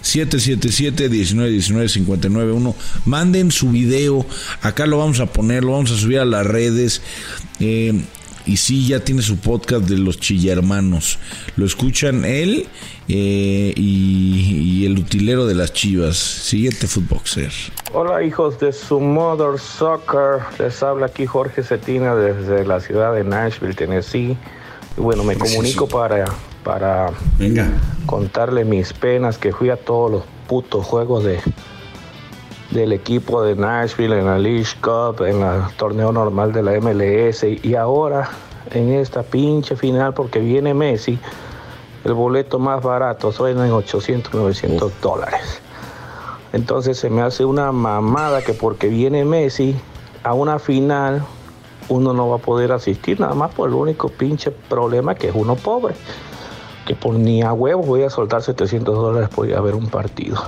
[0.00, 2.74] 777 19 19 59 1
[3.04, 4.24] manden su video.
[4.62, 7.02] Acá lo vamos a poner lo vamos a subir a las redes.
[7.60, 8.02] Eh,
[8.48, 11.18] y sí ya tiene su podcast de los chillermanos.
[11.56, 12.66] Lo escuchan él
[13.06, 16.16] eh, y, y el utilero de las chivas.
[16.16, 17.52] Siguiente footboxer.
[17.92, 23.22] Hola hijos de su Mother Soccer, les habla aquí Jorge Cetina desde la ciudad de
[23.22, 24.36] Nashville, Tennessee.
[24.96, 26.24] Y bueno, me comunico para,
[26.64, 27.68] para Venga.
[28.06, 31.40] contarle mis penas que fui a todos los putos juegos de
[32.70, 37.42] del equipo de Nashville en la League Cup, en el torneo normal de la MLS
[37.42, 38.28] y ahora
[38.72, 41.18] en esta pinche final porque viene Messi,
[42.04, 45.62] el boleto más barato suena en 800, 900 dólares.
[46.52, 49.74] Entonces se me hace una mamada que porque viene Messi
[50.22, 51.22] a una final
[51.88, 55.34] uno no va a poder asistir nada más por el único pinche problema que es
[55.34, 55.94] uno pobre.
[56.88, 59.88] Que por ni a huevos voy a soltar 700 dólares por ir a ver un
[59.88, 60.42] partido.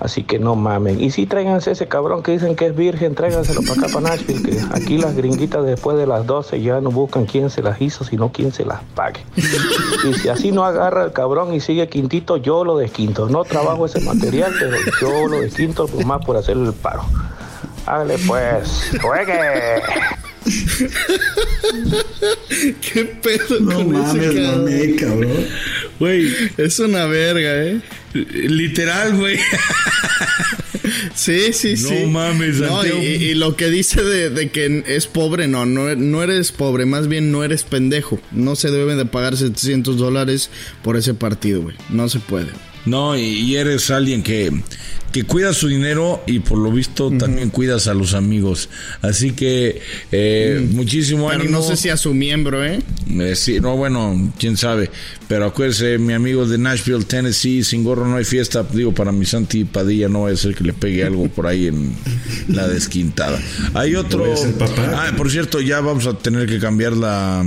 [0.00, 1.00] Así que no mamen.
[1.00, 4.42] Y sí, tráiganse ese cabrón que dicen que es virgen, tráiganselo para acá, para Nashville,
[4.42, 8.02] que aquí las gringuitas después de las 12 ya no buscan quién se las hizo,
[8.02, 9.20] sino quién se las pague.
[10.04, 13.28] Y si así no agarra el cabrón y sigue quintito, yo lo desquinto.
[13.28, 17.04] No trabajo ese material, pero yo lo desquinto pues, más por hacerle el paro.
[17.86, 19.80] Hágale pues, juegue.
[22.92, 24.64] ¿Qué pedo No con ese mames, cabrón?
[24.64, 25.46] mamé, cabrón.
[25.98, 27.80] güey Es una verga, eh.
[28.14, 29.38] literal güey
[31.14, 32.06] Sí, sí, No sí.
[32.06, 33.02] mames, No, y, Santiago.
[33.02, 37.08] y lo que dice de, de que es pobre, no, no, no eres pobre, más
[37.08, 38.20] bien no eres pendejo.
[38.32, 40.50] No se deben de pagar 700 dólares
[40.82, 41.76] por ese partido, güey.
[41.90, 42.48] No se puede.
[42.86, 44.52] No, y, y eres alguien que,
[45.12, 48.68] que cuida su dinero y por lo visto también cuidas a los amigos.
[49.02, 49.80] Así que
[50.12, 51.58] eh, muchísimo Pero ánimo.
[51.58, 52.80] no sé si a su miembro, ¿eh?
[53.10, 54.90] Eh, sí, no, bueno, quién sabe.
[55.26, 58.64] Pero acuérdese, mi amigo de Nashville, Tennessee, sin gorro no hay fiesta.
[58.72, 61.66] Digo, para mi Santi Padilla no va a ser que le pegue algo por ahí
[61.66, 61.92] en
[62.48, 63.40] la desquintada.
[63.74, 64.24] Hay otro.
[64.94, 67.44] Ah, por cierto, ya vamos a tener que cambiar la,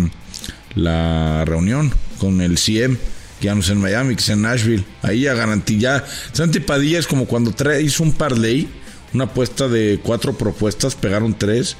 [0.76, 2.98] la reunión con el CM.
[3.42, 4.84] Ya no es en Miami, que es en Nashville.
[5.02, 6.04] Ahí ya garantía.
[6.34, 8.68] Santi Padilla es como cuando hizo un parlay,
[9.14, 11.78] una apuesta de cuatro propuestas, pegaron tres.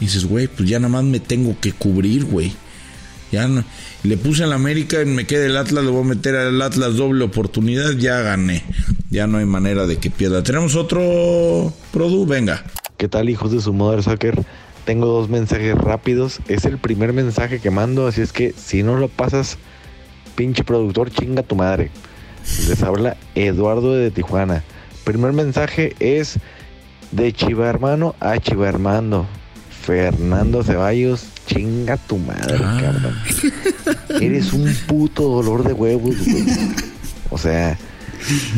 [0.00, 2.52] Dices, güey, pues ya nada más me tengo que cubrir, güey.
[3.30, 3.64] Ya no.
[4.02, 6.96] Le puse al América y me queda el Atlas, le voy a meter al Atlas
[6.96, 8.64] doble oportunidad, ya gané.
[9.10, 10.42] Ya no hay manera de que pierda.
[10.42, 12.64] Tenemos otro Produ, venga.
[12.96, 14.44] ¿Qué tal, hijos de su Mother Soccer?
[14.84, 16.40] Tengo dos mensajes rápidos.
[16.48, 19.58] Es el primer mensaje que mando, así es que si no lo pasas,
[20.34, 21.90] pinche productor, chinga tu madre.
[22.68, 24.62] Les habla Eduardo de Tijuana.
[25.04, 26.38] Primer mensaje es
[27.12, 29.26] de Chiva Hermano a Chiva Hermano.
[29.82, 33.16] Fernando Ceballos, chinga tu madre, cabrón.
[34.20, 36.44] Eres un puto dolor de huevos, güey.
[37.30, 37.76] O sea,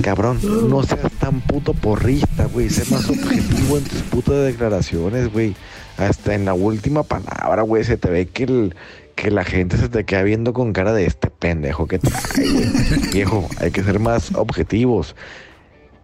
[0.02, 2.68] cabrón, no seas tan puto porrista, güey.
[2.68, 5.54] Sé más objetivo en tus putas declaraciones, güey.
[5.96, 8.74] Hasta en la última palabra, güey, se te ve que el,
[9.14, 12.22] que la gente se te queda viendo con cara de este pendejo que trae.
[13.12, 15.14] Viejo, hay que ser más objetivos.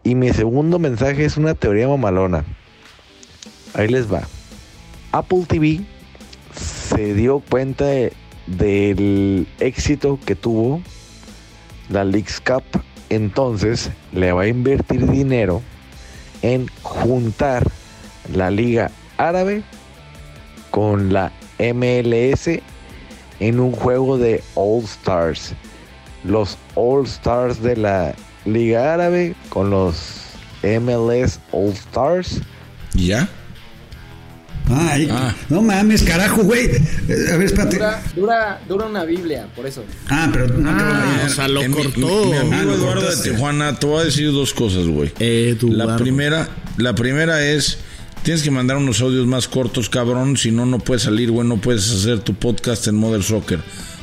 [0.03, 2.45] Y mi segundo mensaje es una teoría mamalona.
[3.75, 4.23] Ahí les va.
[5.13, 5.81] Apple TV
[6.55, 8.13] se dio cuenta de-
[8.47, 10.83] del éxito que tuvo
[11.89, 12.63] la Leagues Cup.
[13.11, 15.63] Entonces le va a invertir dinero
[16.43, 17.67] en juntar
[18.33, 19.63] la Liga Árabe
[20.71, 22.61] con la MLS
[23.41, 25.55] en un juego de All Stars.
[26.25, 29.97] Los All Stars de la Liga Árabe con los
[30.63, 32.41] MLS All Stars.
[32.95, 33.29] ¿Y ya?
[34.73, 35.35] Ay, Ah.
[35.49, 36.67] no mames, carajo, güey.
[37.09, 37.77] Eh, A ver, espérate.
[37.77, 39.83] Dura, dura, dura una Biblia, por eso.
[40.09, 42.25] Ah, pero no Ah, o sea, lo Eh, cortó.
[42.27, 43.17] Mi, mi amigo Ah, Eduardo de.
[43.31, 45.13] Tijuana, te voy a decir dos cosas, güey.
[45.19, 45.77] Eduardo.
[45.77, 47.79] La primera, la primera es,
[48.23, 51.57] tienes que mandar unos audios más cortos, cabrón, si no, no puedes salir, güey, no
[51.57, 53.61] puedes hacer tu podcast en Mother Soccer.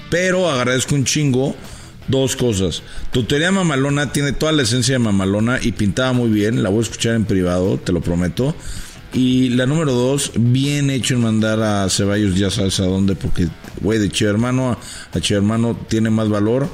[0.09, 1.55] Pero agradezco un chingo
[2.07, 2.83] dos cosas.
[3.11, 6.79] Tu teoría mamalona tiene toda la esencia de mamalona y pintaba muy bien, la voy
[6.79, 8.55] a escuchar en privado, te lo prometo.
[9.13, 13.47] Y la número dos, bien hecho en mandar a Ceballos, ya sabes a dónde, porque,
[13.81, 16.67] güey, de Chivo Hermano a, a Chivo Hermano tiene más valor.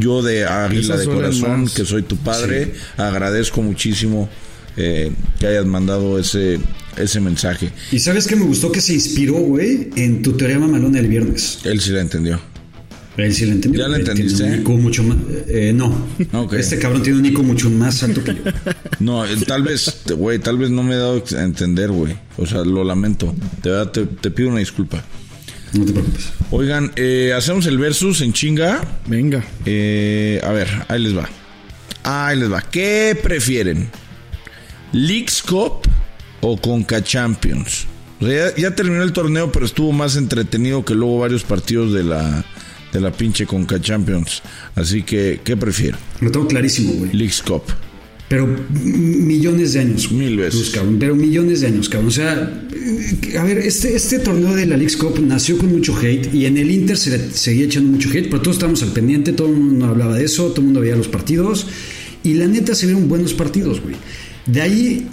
[0.00, 1.74] Yo de Águila de Corazón, más.
[1.74, 4.28] que soy tu padre, agradezco muchísimo
[4.76, 6.58] eh, que hayas mandado ese,
[6.96, 7.70] ese mensaje.
[7.92, 11.60] Y sabes que me gustó que se inspiró, güey, en tu teoría mamalona el viernes.
[11.64, 12.40] Él sí la entendió.
[13.16, 13.80] Él sí lo entendió.
[13.80, 14.44] ¿Ya la tiene entendiste?
[14.44, 15.16] un IQ mucho más.
[15.48, 16.06] eh, no.
[16.52, 18.40] Este cabrón tiene un IQ mucho más alto que yo.
[19.00, 22.14] No, eh, tal vez, güey, tal vez no me he dado a entender, güey.
[22.36, 23.34] O sea, lo lamento.
[23.62, 25.02] De verdad, te, te pido una disculpa.
[25.72, 26.26] No te preocupes.
[26.50, 28.82] Oigan, eh, hacemos el versus en chinga.
[29.06, 29.42] Venga.
[29.64, 31.26] Eh, a ver, ahí les va.
[32.02, 32.60] Ahí les va.
[32.60, 33.88] ¿Qué prefieren?
[34.92, 35.86] ¿Leagues Cup
[36.40, 37.86] o Conca Champions?
[38.20, 41.92] O sea, ya, ya terminó el torneo, pero estuvo más entretenido que luego varios partidos
[41.92, 42.44] de la,
[42.92, 44.42] de la pinche Conca Champions.
[44.74, 45.98] Así que, ¿qué prefiero?
[46.20, 47.12] Lo tengo clarísimo, güey.
[47.12, 47.62] Leagues Cup.
[48.28, 50.10] Pero millones de años.
[50.10, 50.60] Mil veces.
[50.60, 52.08] Pues, cabrón, pero millones de años, cabrón.
[52.08, 52.32] O sea,
[53.38, 56.56] a ver, este, este torneo de la Leagues Cup nació con mucho hate y en
[56.56, 59.54] el Inter se le seguía echando mucho hate, pero todos estábamos al pendiente, todo el
[59.54, 61.66] mundo hablaba de eso, todo el mundo veía los partidos
[62.24, 63.94] y la neta se vieron buenos partidos, güey.
[64.46, 65.10] De ahí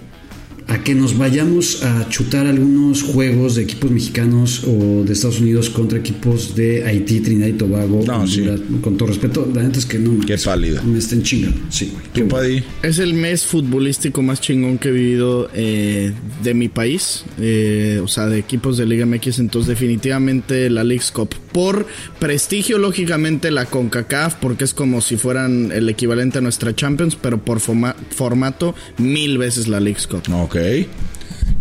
[0.74, 5.70] a que nos vayamos a chutar algunos juegos de equipos mexicanos o de Estados Unidos
[5.70, 8.44] contra equipos de Haití, Trinidad y Tobago, No, sí.
[8.82, 10.82] Con todo respeto, la neta es que no Qué pálido.
[10.84, 12.04] Me estén chingando, sí, güey.
[12.14, 12.36] Qué ¿Tú, bueno.
[12.48, 12.64] Paddy?
[12.82, 16.12] Es el mes futbolístico más chingón que he vivido eh,
[16.44, 21.12] de mi país, eh, o sea, de equipos de Liga MX, entonces definitivamente la Leagues
[21.12, 21.30] Cup.
[21.52, 21.86] Por
[22.20, 27.44] prestigio, lógicamente la CONCACAF, porque es como si fueran el equivalente a nuestra Champions, pero
[27.44, 30.24] por forma- formato, mil veces la Leagues Cup.
[30.34, 30.56] Ok.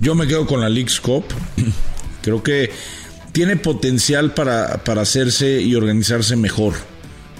[0.01, 1.25] Yo me quedo con la Leagues Cup.
[2.23, 2.71] Creo que
[3.33, 6.75] tiene potencial para, para hacerse y organizarse mejor.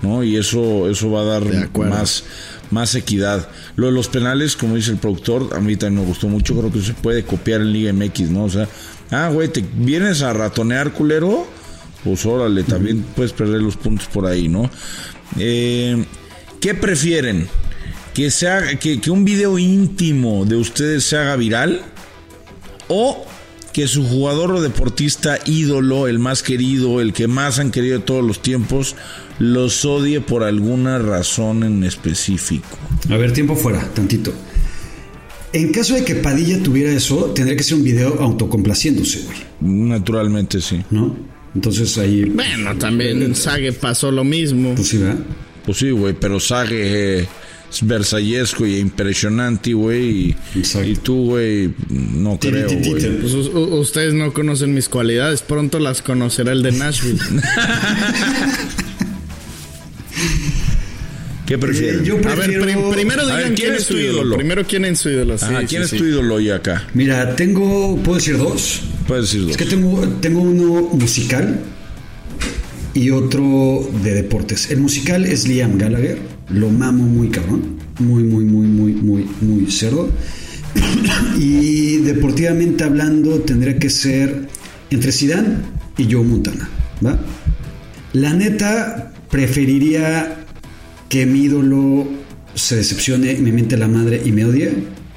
[0.03, 0.23] ¿no?
[0.23, 1.45] Y eso, eso va a dar
[1.77, 2.25] más,
[2.71, 3.49] más equidad.
[3.77, 6.57] Lo de los penales, como dice el productor, a mí también me gustó mucho.
[6.59, 8.45] Creo que se puede copiar en Liga MX, ¿no?
[8.45, 8.69] O sea,
[9.11, 11.47] ah, güey, te vienes a ratonear, culero.
[12.05, 14.69] Pues órale, también puedes perder los puntos por ahí, ¿no?
[15.39, 16.05] Eh,
[16.61, 17.49] ¿Qué prefieren?
[18.15, 21.83] ¿Que, se haga- que, que un video íntimo de ustedes se haga viral?
[22.89, 23.25] ¿O
[23.73, 28.05] que su jugador o deportista ídolo, el más querido, el que más han querido de
[28.05, 28.97] todos los tiempos,
[29.39, 32.77] los odie por alguna razón en específico?
[33.09, 34.31] A ver, tiempo fuera, tantito.
[35.55, 40.61] En caso de que Padilla tuviera eso, tendría que ser un video autocomplaciéndose, güey, Naturalmente
[40.61, 40.83] sí.
[40.91, 41.17] ¿no?
[41.55, 44.75] Entonces ahí, Bueno, también Sage pasó lo mismo.
[44.75, 45.21] pues sí, ¿verdad?
[45.65, 47.29] Pues sí, güey, pero Sage eh,
[47.83, 50.11] versallesco y impresionante, güey.
[50.31, 50.37] Y,
[50.85, 53.19] y tú, güey, no creo, güey.
[53.21, 57.21] Pues, ustedes no conocen mis cualidades, pronto las conocerá el de Nashville.
[61.47, 62.05] ¿Qué prefieren?
[62.05, 62.63] Yo A ver, prefiero...
[62.65, 64.37] prim- primero digan ver, quién, es tu ídolo?
[64.37, 65.37] Primero quién es su ídolo.
[65.37, 65.99] Sí, Ajá, sí, ¿Quién es sí.
[65.99, 66.87] tu ídolo hoy acá?
[66.95, 68.81] Mira, tengo, puedo decir dos.
[69.07, 69.51] Puedes decir dos.
[69.51, 71.61] Es que tengo, tengo uno musical
[72.95, 74.71] y otro de deportes.
[74.71, 76.19] El musical es Liam Gallagher.
[76.49, 77.79] Lo mamo muy cabrón.
[77.99, 80.11] Muy, muy, muy, muy, muy, muy cerdo.
[81.39, 84.49] y deportivamente hablando, tendría que ser
[84.91, 85.57] entre Zidane
[85.97, 86.69] y Joe Montana.
[87.05, 87.19] ¿va?
[88.13, 90.45] La neta, preferiría
[91.09, 92.07] que mi ídolo
[92.55, 94.73] se decepcione, me miente la madre y me odie,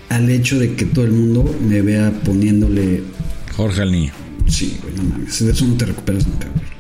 [0.09, 3.03] al hecho de que todo el mundo me vea poniéndole.
[3.55, 4.13] Jorge el niño.
[4.47, 5.43] Sí, güey, no mames.
[5.43, 6.74] De eso no te recuperas nunca, güey.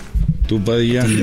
[0.47, 1.05] Tú, Padilla.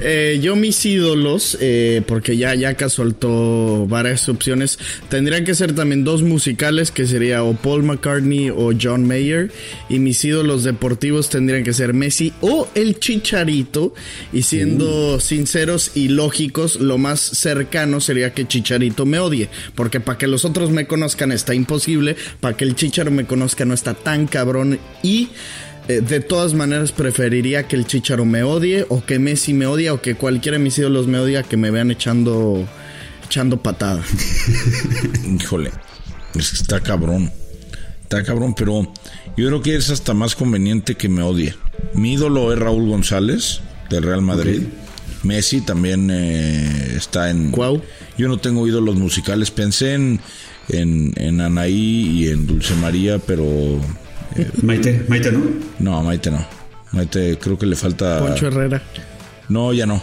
[0.00, 4.78] Eh, yo mis ídolos, eh, porque ya Yaka soltó varias opciones,
[5.08, 9.50] tendrían que ser también dos musicales, que sería o Paul McCartney o John Mayer,
[9.88, 13.94] y mis ídolos deportivos tendrían que ser Messi o el Chicharito,
[14.32, 20.18] y siendo sinceros y lógicos, lo más cercano sería que Chicharito me odie, porque para
[20.18, 23.94] que los otros me conozcan está imposible, para que el Chicharo me conozca no está
[23.94, 25.28] tan cabrón, y...
[25.88, 29.90] Eh, de todas maneras preferiría que el Chicharo me odie o que Messi me odie
[29.90, 32.66] o que cualquiera de mis ídolos me odia que me vean echando
[33.24, 34.02] echando patada.
[35.40, 35.70] Híjole,
[36.34, 37.30] es que está cabrón.
[38.02, 38.92] Está cabrón, pero
[39.36, 41.54] yo creo que es hasta más conveniente que me odie.
[41.94, 43.60] Mi ídolo es Raúl González,
[43.90, 44.62] del Real Madrid.
[45.24, 47.50] Messi también eh, está en...
[47.50, 47.82] Cuau.
[48.16, 49.50] Yo no tengo ídolos musicales.
[49.50, 50.20] Pensé en,
[50.68, 53.80] en, en Anaí y en Dulce María, pero...
[54.38, 55.40] eh, Maite, Maite, ¿no?
[55.78, 56.44] no, Maite no.
[56.92, 58.20] Maite creo que le falta...
[58.20, 58.82] Poncho Herrera.
[59.48, 60.02] No, ya no.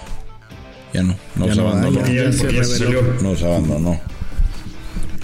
[0.93, 1.15] Ya no.
[1.35, 2.05] Nos Ya no, abandonó.
[2.07, 2.29] ya.
[2.29, 2.31] Ya,
[2.63, 2.85] se.
[3.21, 3.99] Nos abandonó.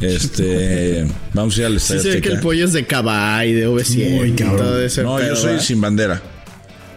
[0.01, 1.05] Este...
[1.34, 3.68] Vamos a ir al Sí Estadio se ve que el pollo es de Cabay, de
[3.68, 4.57] OV7 Muy y cabrón.
[4.57, 5.64] todo ese No, yo soy ¿verdad?
[5.64, 6.22] sin bandera.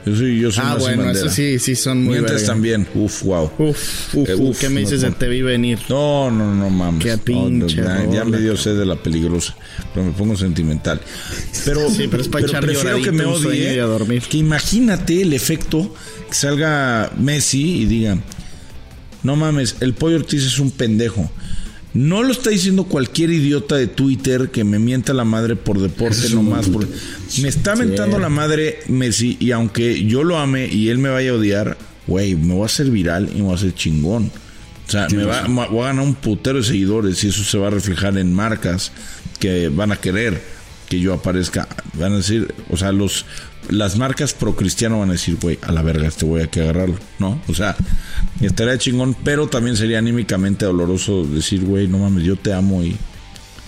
[0.04, 1.26] Yo soy, yo soy Ah, bueno, bandera.
[1.26, 2.46] eso sí, sí son muy Mientes verga.
[2.46, 2.88] también.
[2.94, 3.50] Uf, wow.
[3.58, 5.16] Uf, uf, Eh, uf, ¿qué me dices no, de no.
[5.16, 5.78] Te vi venir?
[5.88, 7.02] No, no, no mames.
[7.04, 9.54] Qué No, pinche ya, ya me dio sed de la peligrosa,
[9.94, 11.00] pero me pongo sentimental.
[11.64, 13.80] Pero, Sí, pero es para echar prefiero que me odie.
[13.80, 14.22] a dormir.
[14.28, 15.94] Que imagínate el efecto
[16.28, 18.18] que salga Messi y diga,
[19.22, 21.30] no mames, el pollo Ortiz es un pendejo.
[21.94, 26.16] No lo está diciendo cualquier idiota de Twitter que me mienta la madre por deporte
[26.34, 26.66] nomás.
[27.42, 31.32] Me está mentando la madre Messi y aunque yo lo ame y él me vaya
[31.32, 31.76] a odiar,
[32.06, 34.30] güey, me voy a hacer viral y me voy a hacer chingón.
[34.88, 37.58] O sea, me va, ma- voy a ganar un putero de seguidores y eso se
[37.58, 38.90] va a reflejar en marcas
[39.38, 40.42] que van a querer
[40.88, 41.68] que yo aparezca.
[41.94, 43.24] Van a decir, o sea, los
[43.70, 46.62] las marcas pro cristiano van a decir, güey, a la verga, este güey hay que
[46.62, 47.40] agarrarlo, ¿no?
[47.48, 47.76] O sea,
[48.40, 52.96] estaría chingón, pero también sería anímicamente doloroso decir, güey, no mames, yo te amo y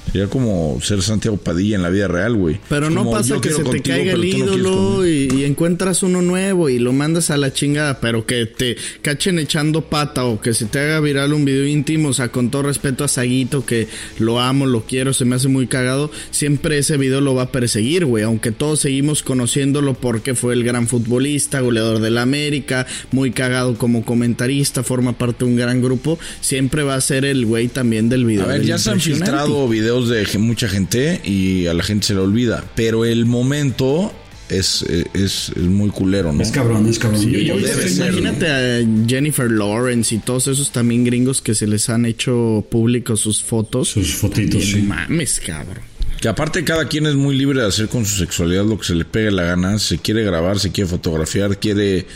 [0.06, 2.60] sería como ser Santiago Padilla en la vida real, güey.
[2.68, 6.22] Pero no como, pasa que se te caiga el no ídolo y, y encuentras uno
[6.22, 10.54] nuevo y lo mandas a la chingada, pero que te cachen echando pata o que
[10.54, 13.88] se te haga viral un video íntimo, o sea, con todo respeto a Saguito, que
[14.18, 17.52] lo amo, lo quiero, se me hace muy cagado, siempre ese video lo va a
[17.52, 22.86] perseguir, güey, aunque todos seguimos conociéndolo porque fue el gran futbolista, goleador de la América,
[23.12, 27.46] muy cagado como comentarista, forma parte de un gran grupo, siempre va a ser el
[27.46, 28.44] güey también del video.
[28.44, 32.14] A ver, ya se han filtrado videos de mucha gente y a la gente se
[32.14, 34.12] le olvida, pero el momento
[34.48, 36.42] es, eh, es, es muy culero, ¿no?
[36.42, 37.22] Es cabrón, es cabrón.
[37.30, 41.66] Yo- yo- debe ser, Imagínate a Jennifer Lawrence y todos esos también gringos que se
[41.66, 43.88] les han hecho públicos sus fotos.
[43.88, 44.86] Sus fotitos, También, sí.
[44.86, 45.82] mames, cabrón.
[46.20, 48.94] Que aparte cada quien es muy libre de hacer con su sexualidad lo que se
[48.94, 49.78] le pegue la gana.
[49.78, 52.06] Se quiere grabar, se quiere fotografiar, quiere...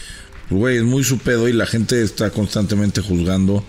[0.49, 3.65] pues, Güey, es muy su pedo y la gente está constantemente juzgando.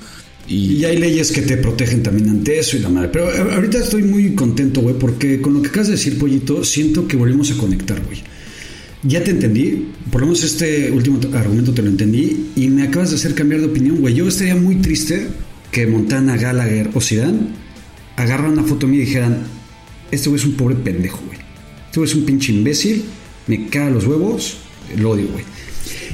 [0.49, 3.09] Y, hay leyes que te protegen también ante eso y la madre.
[3.13, 6.63] Pero a- ahorita estoy muy contento, güey, porque con lo que acabas de decir, Pollito,
[6.63, 8.19] siento que volvemos a conectar, güey.
[9.03, 13.11] Ya te entendí, por lo menos este último argumento te lo entendí y me acabas
[13.11, 14.13] de hacer cambiar de opinión, güey.
[14.15, 15.27] Yo estaría muy triste
[15.71, 17.39] que Montana, Gallagher o Zidane
[18.17, 19.43] agarran una foto mía y dijeran,
[20.11, 21.37] este güey es un pobre pendejo, güey.
[21.85, 23.03] Este güey es un pinche imbécil,
[23.47, 24.57] me caga los huevos,
[24.97, 25.45] lo odio, güey.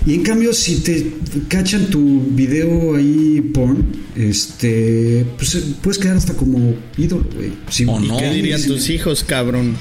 [0.05, 1.11] Y en cambio, si te
[1.47, 3.85] cachan tu video ahí porn,
[4.15, 7.51] este, pues puedes quedar hasta como ídolo, güey.
[7.69, 8.17] Si- O no.
[8.17, 9.75] ¿Qué dirían tus hijos, cabrón?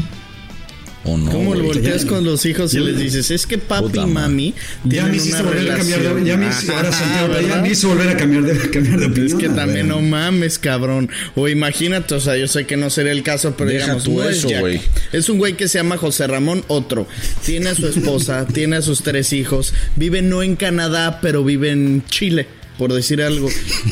[1.07, 1.31] ¿O no?
[1.31, 4.55] ¿Cómo lo volteas ya- con los hijos y les dices, es que papi y mami
[4.85, 7.89] Ya me hiciste volver a cambiar de, ya me hice- ahora Santiago, ya me hizo
[7.89, 9.27] volver a cambiar de, cambiar de opinión.
[9.27, 11.11] Es que también no mames, cabrón.
[11.35, 14.15] O imagínate, o sea, yo sé que no sería el caso, pero Deja digamos, tú
[14.15, 14.81] no es eso, güey.
[15.13, 17.07] Es un güey que se llama José Ramón Otro.
[17.45, 19.75] Tiene a su esposa, tiene a sus tres hijos.
[19.97, 22.47] Vive no en Canadá, pero vive en Chile.
[22.79, 23.49] Por decir algo.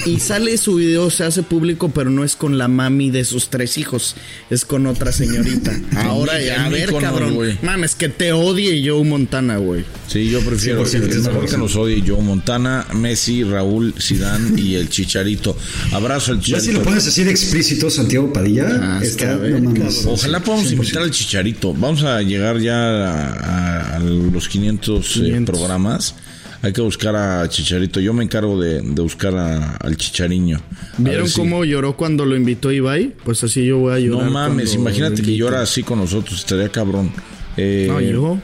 [0.06, 3.48] Y sale su video, se hace público, pero no es con la mami de sus
[3.48, 4.16] tres hijos,
[4.50, 5.78] es con otra señorita.
[5.96, 7.58] Ahora, a ver, cabrón.
[7.62, 9.84] Mames, que te odie Joe Montana, güey.
[10.08, 14.74] Sí, yo prefiero que es mejor que nos odie Joe Montana, Messi, Raúl, Zidane y
[14.74, 15.56] el Chicharito.
[15.92, 16.66] Abrazo al Chicharito.
[16.66, 18.68] Ya si lo puedes decir explícito, Santiago Padilla.
[18.80, 19.72] Ah, está, no
[20.06, 21.72] Ojalá podamos invitar al Chicharito.
[21.72, 26.14] Vamos a llegar ya a, los 500, eh, programas.
[26.62, 27.98] Hay que buscar a Chicharito.
[27.98, 30.60] Yo me encargo de, buscar al Chichariño.
[30.98, 33.12] ¿Vieron cómo lloró cuando lo invitó Ibai?
[33.24, 34.26] Pues así yo voy a llorar.
[34.26, 36.38] No mames, imagínate que llora así con nosotros.
[36.38, 37.10] Estaría cabrón.
[37.56, 38.40] Eh, no, lloró.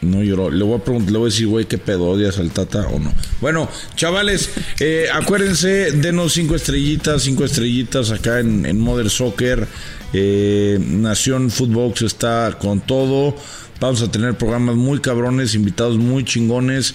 [0.00, 0.48] No lloró.
[0.48, 3.00] Le voy a preguntar, le voy a decir, güey, ¿qué pedo odias al Tata o
[3.00, 3.12] no?
[3.40, 9.66] Bueno, chavales, eh, acuérdense, denos cinco estrellitas, cinco estrellitas acá en, en Mother Soccer.
[10.12, 13.34] Eh, Nación Footbox está con todo.
[13.80, 16.94] Vamos a tener programas muy cabrones, invitados muy chingones.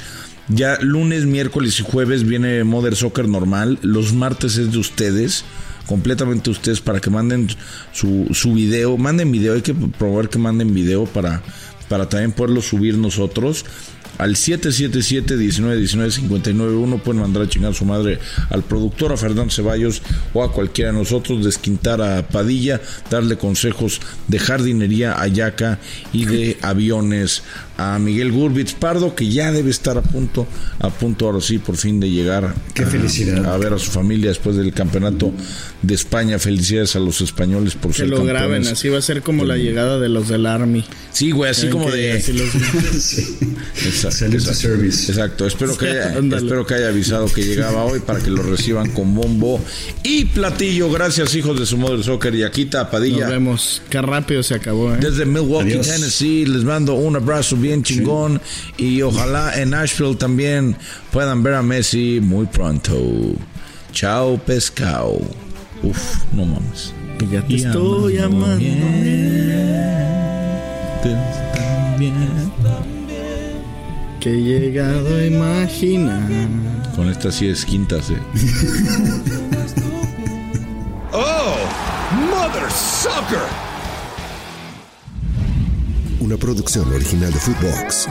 [0.53, 3.79] Ya lunes, miércoles y jueves viene Mother Soccer normal.
[3.83, 5.45] Los martes es de ustedes,
[5.85, 7.47] completamente ustedes, para que manden
[7.93, 8.97] su, su video.
[8.97, 11.41] Manden video, hay que probar que manden video para,
[11.87, 13.63] para también poderlo subir nosotros
[14.17, 17.01] al 777-1919-591.
[17.01, 20.01] Pueden mandar a chingar a su madre al productor, a Fernando Ceballos
[20.33, 25.79] o a cualquiera de nosotros, desquintar a Padilla, darle consejos de jardinería a Yaca
[26.13, 27.43] y de aviones
[27.77, 30.45] a Miguel Gurbitz Pardo, que ya debe estar a punto,
[30.79, 32.53] a punto ahora sí, por fin de llegar.
[32.75, 33.43] Qué felicidad.
[33.45, 35.33] A ver a su familia después del campeonato
[35.81, 36.37] de España.
[36.37, 39.57] Felicidades a los españoles por ser Que lo graben, así va a ser como la
[39.57, 40.85] llegada de los del Army.
[41.11, 42.21] Sí, güey, así como de.
[45.09, 48.89] Exacto, Espero que, haya, espero que haya avisado que llegaba hoy para que lo reciban
[48.91, 49.59] con bombo
[50.03, 50.91] y platillo.
[50.91, 53.21] Gracias, hijos de su Mother Soccer y Aquita Padilla.
[53.21, 53.81] Nos vemos.
[53.89, 54.93] Qué rápido se acabó.
[54.93, 54.97] ¿eh?
[54.99, 58.41] Desde Milwaukee, Tennessee, les mando un abrazo bien chingón
[58.77, 60.75] y ojalá en Nashville también
[61.11, 62.93] puedan ver a Messi muy pronto.
[63.93, 65.19] Chao, pescado.
[65.83, 65.97] Uf,
[66.33, 66.93] no mames.
[67.31, 68.65] Ya te estoy amando.
[74.21, 76.29] Que he llegado a imaginar.
[76.95, 78.13] Con esta sí es quinta, sí.
[81.11, 81.55] ¡Oh!
[82.29, 83.39] ¡Mother Sucker!
[86.19, 88.07] Una producción original de Footbox.